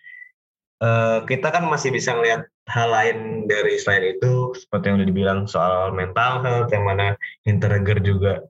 [0.81, 5.39] uh, kita kan masih bisa ngelihat hal lain dari selain itu seperti yang udah dibilang
[5.47, 7.15] soal mental health yang mana
[7.47, 8.43] Hinteregger juga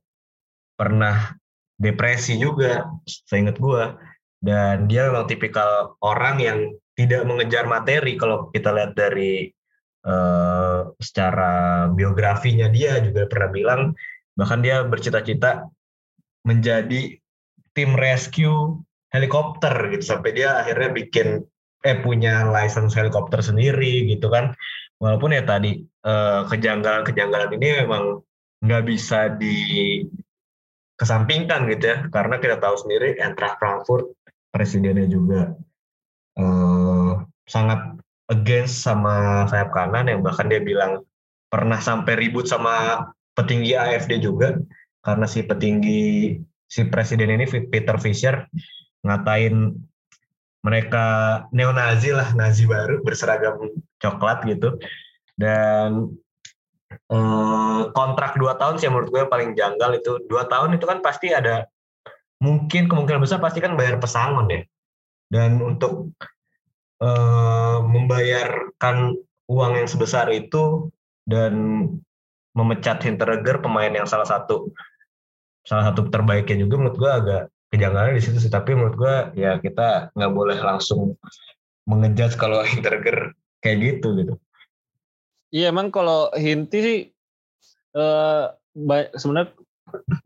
[0.73, 1.37] pernah
[1.77, 3.93] depresi juga seingat gue
[4.41, 6.59] dan dia memang tipikal orang yang
[6.97, 9.53] tidak mengejar materi kalau kita lihat dari
[10.05, 13.81] uh, secara biografinya dia juga pernah bilang
[14.33, 15.69] bahkan dia bercita-cita
[16.41, 17.17] menjadi
[17.77, 18.81] tim rescue
[19.13, 21.45] helikopter gitu sampai dia akhirnya bikin
[21.85, 24.55] eh punya license helikopter sendiri gitu kan.
[24.97, 25.85] Walaupun ya tadi
[26.49, 28.23] kejanggalan-kejanggalan ini memang
[28.65, 29.55] nggak bisa di
[30.97, 31.97] kesampingkan gitu ya.
[32.09, 34.09] Karena kita tahu sendiri Eintracht Frankfurt
[34.49, 35.53] presidennya juga
[36.39, 37.99] uh, sangat
[38.33, 41.03] against sama sayap kanan yang bahkan dia bilang
[41.47, 43.07] pernah sampai ribut sama
[43.37, 44.57] petinggi AFD juga.
[45.05, 46.35] Karena si petinggi
[46.67, 48.43] si presiden ini Peter Fischer
[49.07, 49.71] ngatain
[50.65, 51.05] mereka
[51.53, 53.61] neo-Nazi lah, Nazi baru berseragam
[54.01, 54.77] coklat gitu.
[55.37, 56.17] Dan
[56.91, 61.31] eh, kontrak dua tahun sih menurut gue paling janggal itu dua tahun itu kan pasti
[61.31, 61.69] ada
[62.41, 64.61] mungkin kemungkinan besar pasti kan bayar pesangon ya.
[65.29, 66.11] Dan untuk
[67.01, 69.13] eh, membayarkan
[69.47, 70.91] uang yang sebesar itu
[71.23, 71.53] dan
[72.57, 74.73] memecat Hinteregger pemain yang salah satu
[75.67, 77.43] salah satu terbaiknya juga menurut gue agak
[77.73, 81.19] kejanggalan di situ sih tapi menurut gue ya kita nggak boleh langsung
[81.87, 84.33] mengejat kalau Hinterger kayak gitu gitu
[85.51, 86.99] iya emang kalau Hinti sih
[87.95, 88.53] uh,
[89.17, 89.51] sebenarnya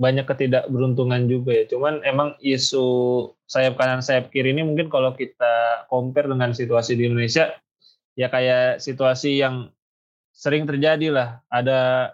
[0.01, 1.65] banyak ketidakberuntungan juga ya.
[1.69, 2.85] Cuman emang isu
[3.45, 7.53] sayap kanan sayap kiri ini mungkin kalau kita compare dengan situasi di Indonesia
[8.17, 9.69] ya kayak situasi yang
[10.33, 11.29] sering terjadi lah.
[11.53, 12.11] Ada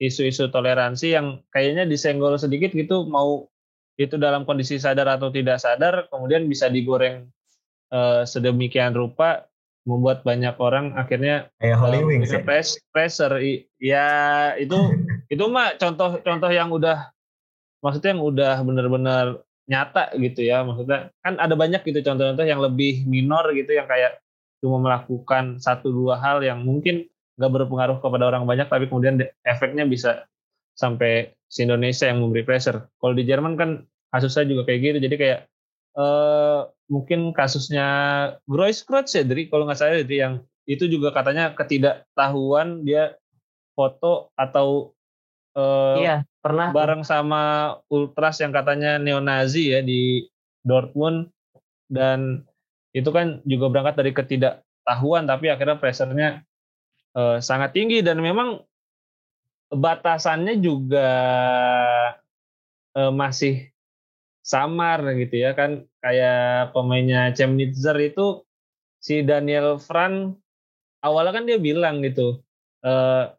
[0.00, 3.48] isu-isu toleransi yang kayaknya disenggol sedikit gitu mau
[3.96, 7.28] itu dalam kondisi sadar atau tidak sadar kemudian bisa digoreng
[7.92, 9.48] uh, sedemikian rupa
[9.86, 12.42] membuat banyak orang akhirnya kayak Holy um, Wings ya?
[12.42, 13.38] press, pressure
[13.80, 14.06] ya
[14.58, 14.76] itu
[15.34, 17.08] itu mah contoh-contoh yang udah
[17.80, 19.26] maksudnya yang udah benar-benar
[19.66, 24.18] nyata gitu ya maksudnya kan ada banyak gitu contoh-contoh yang lebih minor gitu yang kayak
[24.62, 29.84] cuma melakukan satu dua hal yang mungkin nggak berpengaruh kepada orang banyak tapi kemudian efeknya
[29.84, 30.24] bisa
[30.76, 32.86] sampai si Indonesia yang memberi pressure.
[33.00, 34.98] Kalau di Jerman kan kasusnya juga kayak gitu.
[35.08, 35.40] Jadi kayak
[35.96, 36.60] eh,
[36.92, 37.88] mungkin kasusnya
[38.46, 43.16] Greuskreutz ya dari kalau nggak salah dari yang itu juga katanya ketidaktahuan dia
[43.72, 44.92] foto atau
[45.56, 50.26] eh, iya, pernah bareng sama ultras yang katanya neonazi ya di
[50.62, 51.30] Dortmund
[51.86, 52.42] dan
[52.90, 56.28] itu kan juga berangkat dari ketidaktahuan tapi akhirnya pressernya
[57.14, 58.64] uh, sangat tinggi dan memang
[59.70, 61.10] batasannya juga
[62.94, 63.70] uh, masih
[64.42, 65.86] samar gitu ya kan.
[66.02, 68.46] Kayak pemainnya Chemnitzer itu
[69.02, 70.34] si Daniel Fran
[71.02, 72.42] awalnya kan dia bilang gitu
[72.82, 73.30] uh,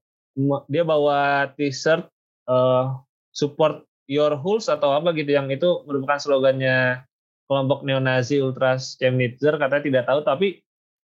[0.70, 2.08] dia bawa t-shirt
[2.46, 3.02] uh,
[3.34, 7.04] support your hulls atau apa gitu yang itu merupakan slogannya
[7.50, 10.20] kelompok neonazi ultras Chemnitzer katanya tidak tahu.
[10.24, 10.48] Tapi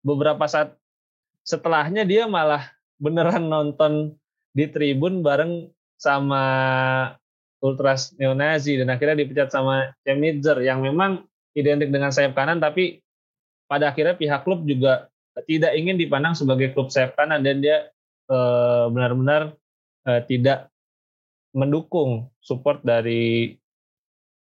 [0.04, 0.76] beberapa saat
[1.42, 4.16] setelahnya dia malah beneran nonton
[4.56, 5.68] di tribun bareng
[6.00, 6.44] sama
[7.60, 13.04] ultras neonazi dan akhirnya dipecat sama Chemnitzer yang memang identik dengan sayap kanan tapi
[13.68, 15.12] pada akhirnya pihak klub juga
[15.44, 17.92] tidak ingin dipandang sebagai klub sayap kanan dan dia
[18.32, 19.52] eh, benar-benar
[20.08, 20.72] eh, tidak
[21.52, 23.56] mendukung support dari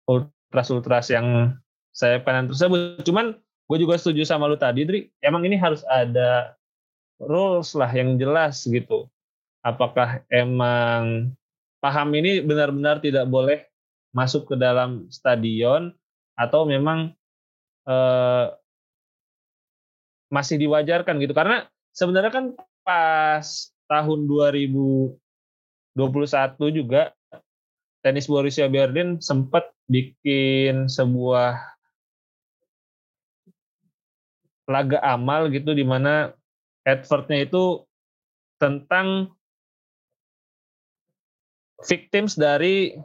[0.08, 1.56] ultras-ultras yang
[1.95, 3.04] sayap kanan tersebut.
[3.08, 5.08] Cuman gue juga setuju sama lu tadi, Dri.
[5.24, 6.56] Emang ini harus ada
[7.24, 9.08] rules lah yang jelas gitu.
[9.60, 11.36] Apakah emang
[11.84, 13.68] paham ini benar-benar tidak boleh
[14.16, 15.91] masuk ke dalam stadion
[16.39, 17.12] atau memang
[17.88, 18.47] eh,
[20.32, 21.36] masih diwajarkan gitu?
[21.36, 22.45] Karena sebenarnya kan
[22.86, 25.18] pas tahun 2021
[26.72, 27.12] juga
[27.99, 31.60] tenis Borussia Berlin sempat bikin sebuah
[34.70, 36.30] laga amal gitu di mana
[36.86, 37.84] advertnya itu
[38.62, 39.34] tentang
[41.88, 42.96] victims dari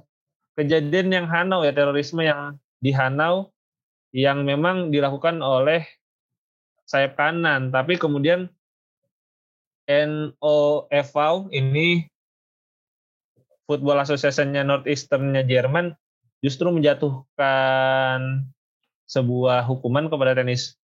[0.59, 3.51] kejadian yang Hanau ya terorisme yang di Hanau
[4.15, 5.83] yang memang dilakukan oleh
[6.87, 7.75] sayap kanan.
[7.75, 8.47] Tapi kemudian
[9.91, 11.17] NOFV
[11.53, 12.07] ini
[13.65, 15.97] Football Association-nya Northeastern-nya Jerman
[16.45, 18.45] justru menjatuhkan
[19.09, 20.77] sebuah hukuman kepada tenis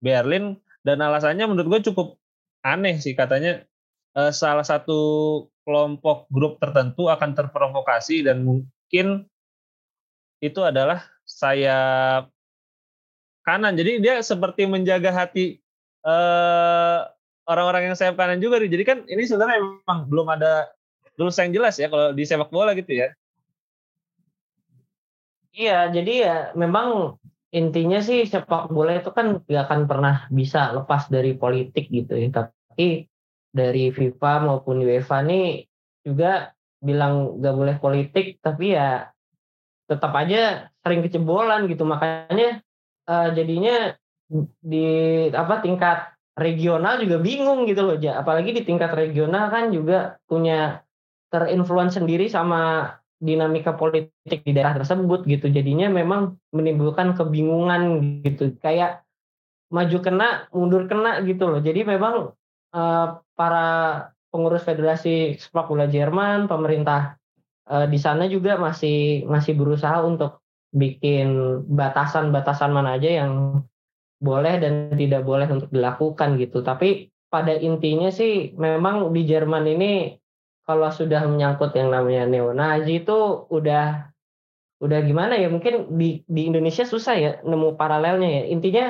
[0.00, 0.60] Berlin.
[0.84, 2.16] Dan alasannya menurut gue cukup
[2.64, 3.64] aneh sih katanya
[4.18, 5.00] uh, salah satu
[5.62, 9.30] kelompok grup tertentu akan terprovokasi dan mungkin
[10.42, 12.32] itu adalah sayap
[13.44, 13.76] kanan.
[13.76, 15.60] Jadi dia seperti menjaga hati
[16.08, 16.98] eh,
[17.44, 18.64] orang-orang yang sayap kanan juga.
[18.64, 20.72] Jadi kan ini sebenarnya memang belum ada
[21.20, 23.12] rules yang jelas ya kalau di sepak bola gitu ya.
[25.58, 27.18] Iya, jadi ya memang
[27.50, 32.30] intinya sih sepak bola itu kan gak akan pernah bisa lepas dari politik gitu ya.
[32.30, 33.10] Tapi
[33.52, 35.64] dari FIFA maupun UEFA nih
[36.04, 39.10] juga bilang gak boleh politik tapi ya
[39.88, 41.82] tetap aja sering kecebolan gitu.
[41.88, 42.60] Makanya
[43.08, 43.96] uh, jadinya
[44.60, 44.88] di
[45.32, 48.20] apa tingkat regional juga bingung gitu loh ja.
[48.20, 50.84] Apalagi di tingkat regional kan juga punya
[51.32, 55.50] terinfluence sendiri sama dinamika politik di daerah tersebut gitu.
[55.50, 58.54] Jadinya memang menimbulkan kebingungan gitu.
[58.62, 59.02] Kayak
[59.68, 61.60] maju kena mundur kena gitu loh.
[61.60, 62.32] Jadi memang
[62.78, 63.68] uh, para
[64.30, 67.18] pengurus federasi sepak bola Jerman, pemerintah
[67.66, 70.38] uh, di sana juga masih masih berusaha untuk
[70.70, 73.64] bikin batasan-batasan mana aja yang
[74.20, 76.62] boleh dan tidak boleh untuk dilakukan gitu.
[76.62, 80.16] Tapi pada intinya sih memang di Jerman ini
[80.68, 84.12] kalau sudah menyangkut yang namanya neonazi itu udah
[84.78, 88.42] udah gimana ya mungkin di di Indonesia susah ya nemu paralelnya ya.
[88.52, 88.86] Intinya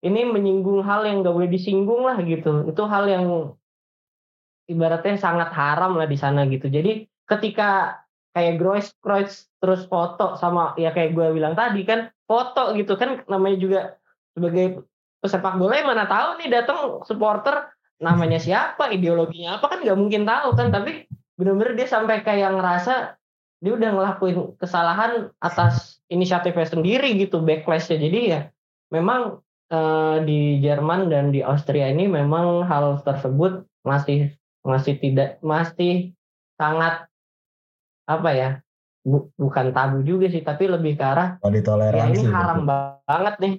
[0.00, 2.64] ini menyinggung hal yang gak boleh disinggung lah gitu.
[2.68, 3.24] Itu hal yang
[4.70, 6.72] ibaratnya sangat haram lah di sana gitu.
[6.72, 12.72] Jadi ketika kayak Grois Kreutz terus foto sama ya kayak gue bilang tadi kan foto
[12.78, 13.80] gitu kan namanya juga
[14.32, 14.86] sebagai
[15.18, 17.68] pesepak bola yang mana tahu nih datang supporter
[18.00, 23.20] namanya siapa ideologinya apa kan nggak mungkin tahu kan tapi bener-bener dia sampai kayak ngerasa
[23.60, 28.40] dia udah ngelakuin kesalahan atas inisiatifnya sendiri gitu backlashnya jadi ya
[28.88, 36.12] memang eh, di Jerman dan di Austria ini memang hal tersebut masih masih tidak masih
[36.54, 37.08] sangat
[38.04, 38.50] apa ya
[39.00, 42.12] bu- bukan tabu juga sih tapi lebih ke arah Oh, ya ditoleransi.
[42.12, 43.54] ini haram banget nih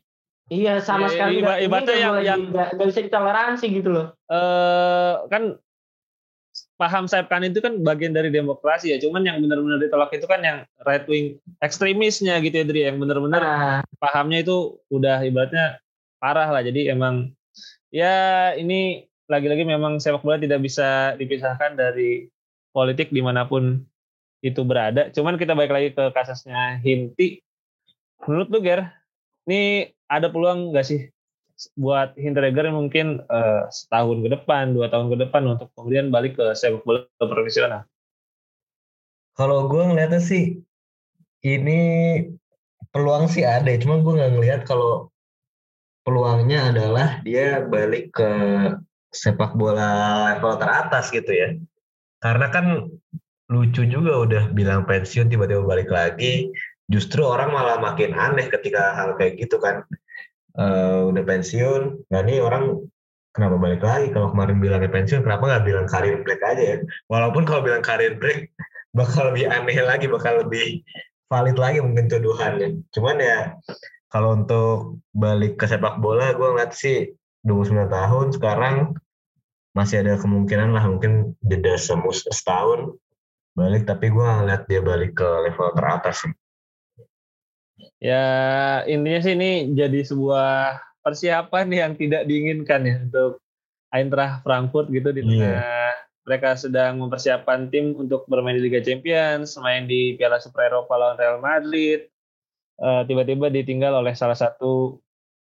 [0.47, 3.89] iya sama Ya, sekali iba- ibaratnya nggak yang- boleh- yang- nggak nggak bisa ditoleransi gitu
[3.89, 5.43] loh eh kan
[6.75, 8.97] paham sayap kanan itu kan bagian dari demokrasi ya.
[8.97, 12.81] Cuman yang benar-benar ditolak itu kan yang right wing ekstremisnya gitu ya, Dri.
[12.83, 14.57] Yang benar-benar nah pahamnya itu
[14.89, 15.79] udah ibaratnya
[16.21, 16.61] parah lah.
[16.61, 17.33] Jadi emang
[17.89, 22.29] ya ini lagi-lagi memang sepak bola tidak bisa dipisahkan dari
[22.69, 23.81] politik di mana pun
[24.45, 25.09] itu berada.
[25.09, 27.41] Cuman kita balik lagi ke kasusnya Hinti.
[28.25, 28.85] Menurut lu Ger,
[29.49, 31.09] ini ada peluang nggak sih
[31.77, 36.53] buat Hinteregger mungkin eh, setahun ke depan, dua tahun ke depan untuk kemudian balik ke
[36.57, 37.85] sepak bola profesional?
[39.37, 40.59] Kalau gue ngeliatnya sih
[41.45, 41.79] ini
[42.91, 45.10] peluang sih ada, cuma gue nggak ngelihat kalau
[46.01, 48.31] peluangnya adalah dia balik ke
[49.11, 51.49] sepak bola level teratas gitu ya.
[52.21, 52.87] Karena kan
[53.51, 56.49] lucu juga udah bilang pensiun tiba-tiba balik lagi.
[56.91, 59.83] Justru orang malah makin aneh ketika hal kayak gitu kan.
[60.51, 62.83] Eh, udah pensiun, nah ini orang
[63.31, 64.11] kenapa balik lagi?
[64.11, 66.77] Kalau kemarin bilangnya pensiun, kenapa nggak bilang karir break aja ya?
[67.07, 68.51] Walaupun kalau bilang karir break,
[68.91, 70.83] bakal lebih aneh lagi, bakal lebih
[71.31, 72.83] valid lagi mungkin tuduhannya.
[72.91, 73.55] Cuman ya
[74.11, 77.15] kalau untuk balik ke sepak bola, gue ngeliat sih
[77.47, 78.75] 29 tahun sekarang
[79.71, 82.99] masih ada kemungkinan lah mungkin jeda semus setahun
[83.55, 86.33] balik, tapi gue ngeliat dia balik ke level teratas sih.
[88.03, 88.25] Ya
[88.85, 93.41] intinya sih ini jadi sebuah persiapan yang tidak diinginkan ya untuk
[93.91, 95.31] Eintracht Frankfurt gitu di Iya.
[95.31, 95.91] tengah
[96.21, 101.17] mereka sedang mempersiapkan tim untuk bermain di Liga Champions, main di Piala Super Eropa lawan
[101.17, 102.10] Real Madrid.
[102.81, 104.97] Eh, tiba-tiba ditinggal oleh salah satu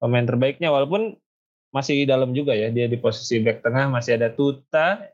[0.02, 1.14] pemain terbaiknya walaupun
[1.70, 5.06] masih dalam juga ya dia di posisi back tengah masih ada Tuta,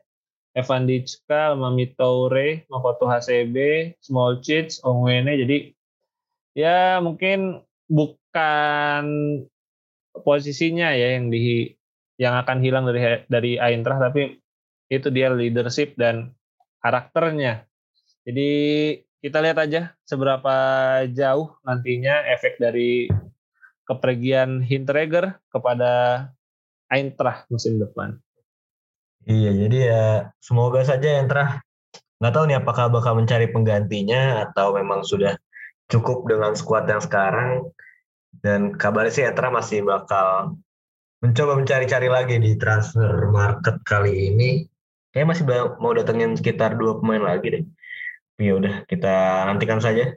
[0.57, 5.57] Evan Dicka, Mami Toure, Makoto Hasebe, Smolcic, Ongwene jadi
[6.57, 9.05] ya mungkin bukan
[10.25, 11.69] posisinya ya yang di
[12.17, 14.41] yang akan hilang dari dari Eintracht tapi
[14.89, 16.33] itu dia leadership dan
[16.81, 17.69] karakternya.
[18.25, 18.51] Jadi
[19.19, 20.55] kita lihat aja seberapa
[21.11, 23.11] jauh nantinya efek dari
[23.83, 26.25] kepergian Hinteregger kepada
[26.89, 28.17] Eintracht musim depan.
[29.27, 30.05] Iya, jadi ya
[30.41, 31.61] semoga saja terah
[32.19, 35.39] nggak tahu nih apakah bakal mencari penggantinya atau memang sudah
[35.87, 37.71] cukup dengan skuad yang sekarang
[38.43, 40.59] dan kabarnya sih Etra masih bakal
[41.19, 44.49] mencoba mencari-cari lagi di transfer market kali ini.
[45.09, 45.43] Kayak masih
[45.81, 47.63] mau datengin sekitar dua pemain lagi deh.
[48.39, 50.15] Ya udah kita nantikan saja.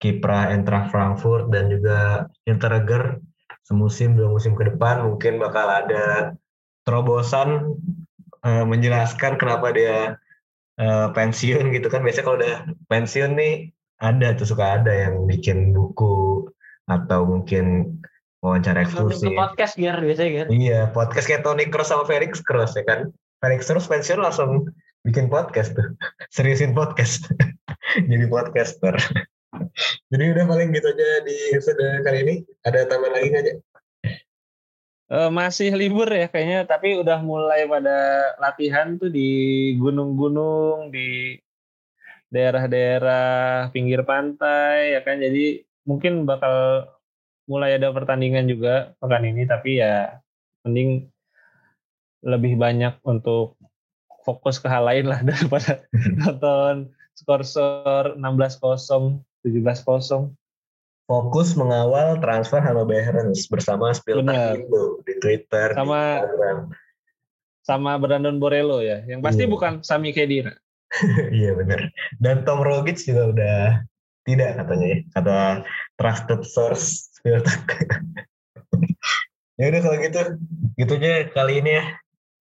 [0.00, 3.20] Kiprah Eintracht Frankfurt dan juga Hinteregger
[3.64, 5.04] semusim dua musim ke depan.
[5.06, 6.34] Mungkin bakal ada
[6.84, 7.78] terobosan
[8.44, 10.16] eh, menjelaskan kenapa dia
[10.80, 12.00] eh, pensiun gitu kan.
[12.00, 12.56] Biasanya kalau udah
[12.88, 13.70] pensiun nih
[14.02, 16.48] ada tuh suka ada yang bikin buku
[16.84, 17.96] atau mungkin
[18.44, 19.32] wawancara eksklusif.
[19.32, 23.08] podcast Ger biasanya kan iya podcast kayak Tony Kroos sama Felix Kroos ya kan?
[23.40, 24.68] Felix Kroos pensiun langsung
[25.04, 25.94] bikin podcast tuh.
[26.34, 27.28] Seriusin podcast.
[28.10, 28.96] Jadi podcaster.
[30.10, 32.34] Jadi udah paling gitu aja di episode kali ini.
[32.66, 33.54] Ada tambahan lagi aja
[35.04, 39.30] Eh, masih libur ya kayaknya tapi udah mulai pada latihan tuh di
[39.76, 41.36] gunung-gunung di
[42.32, 45.20] daerah-daerah pinggir pantai ya kan?
[45.20, 46.88] Jadi mungkin bakal
[47.44, 50.24] mulai ada pertandingan juga pekan ini tapi ya
[50.64, 51.04] mending
[52.24, 53.60] lebih banyak untuk
[54.24, 55.84] fokus ke hal lain lah daripada
[56.18, 60.32] nonton skor-skor 16-0 17-0
[61.04, 63.92] fokus mengawal transfer Hanno Behrens bersama.
[63.92, 66.58] Spieltag Indo di Twitter Sama- di Instagram.
[67.64, 69.52] sama Brandon Borello ya yang pasti Iya.
[69.52, 70.52] bukan Sami Khedira.
[71.32, 71.88] Iya benar.
[72.20, 73.60] Dan Tom Rogic juga udah
[74.24, 75.38] tidak katanya ya kata
[76.00, 77.40] trusted source ya
[79.70, 80.20] udah kalau gitu
[80.76, 81.84] gitu aja kali ini ya.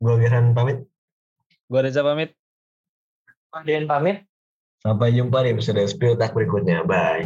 [0.04, 0.84] Gue Gerhan pamit
[1.74, 2.38] gue Reza pamit.
[3.66, 4.30] Dean pamit.
[4.86, 6.86] Sampai jumpa di episode Spieltag berikutnya.
[6.86, 7.26] Bye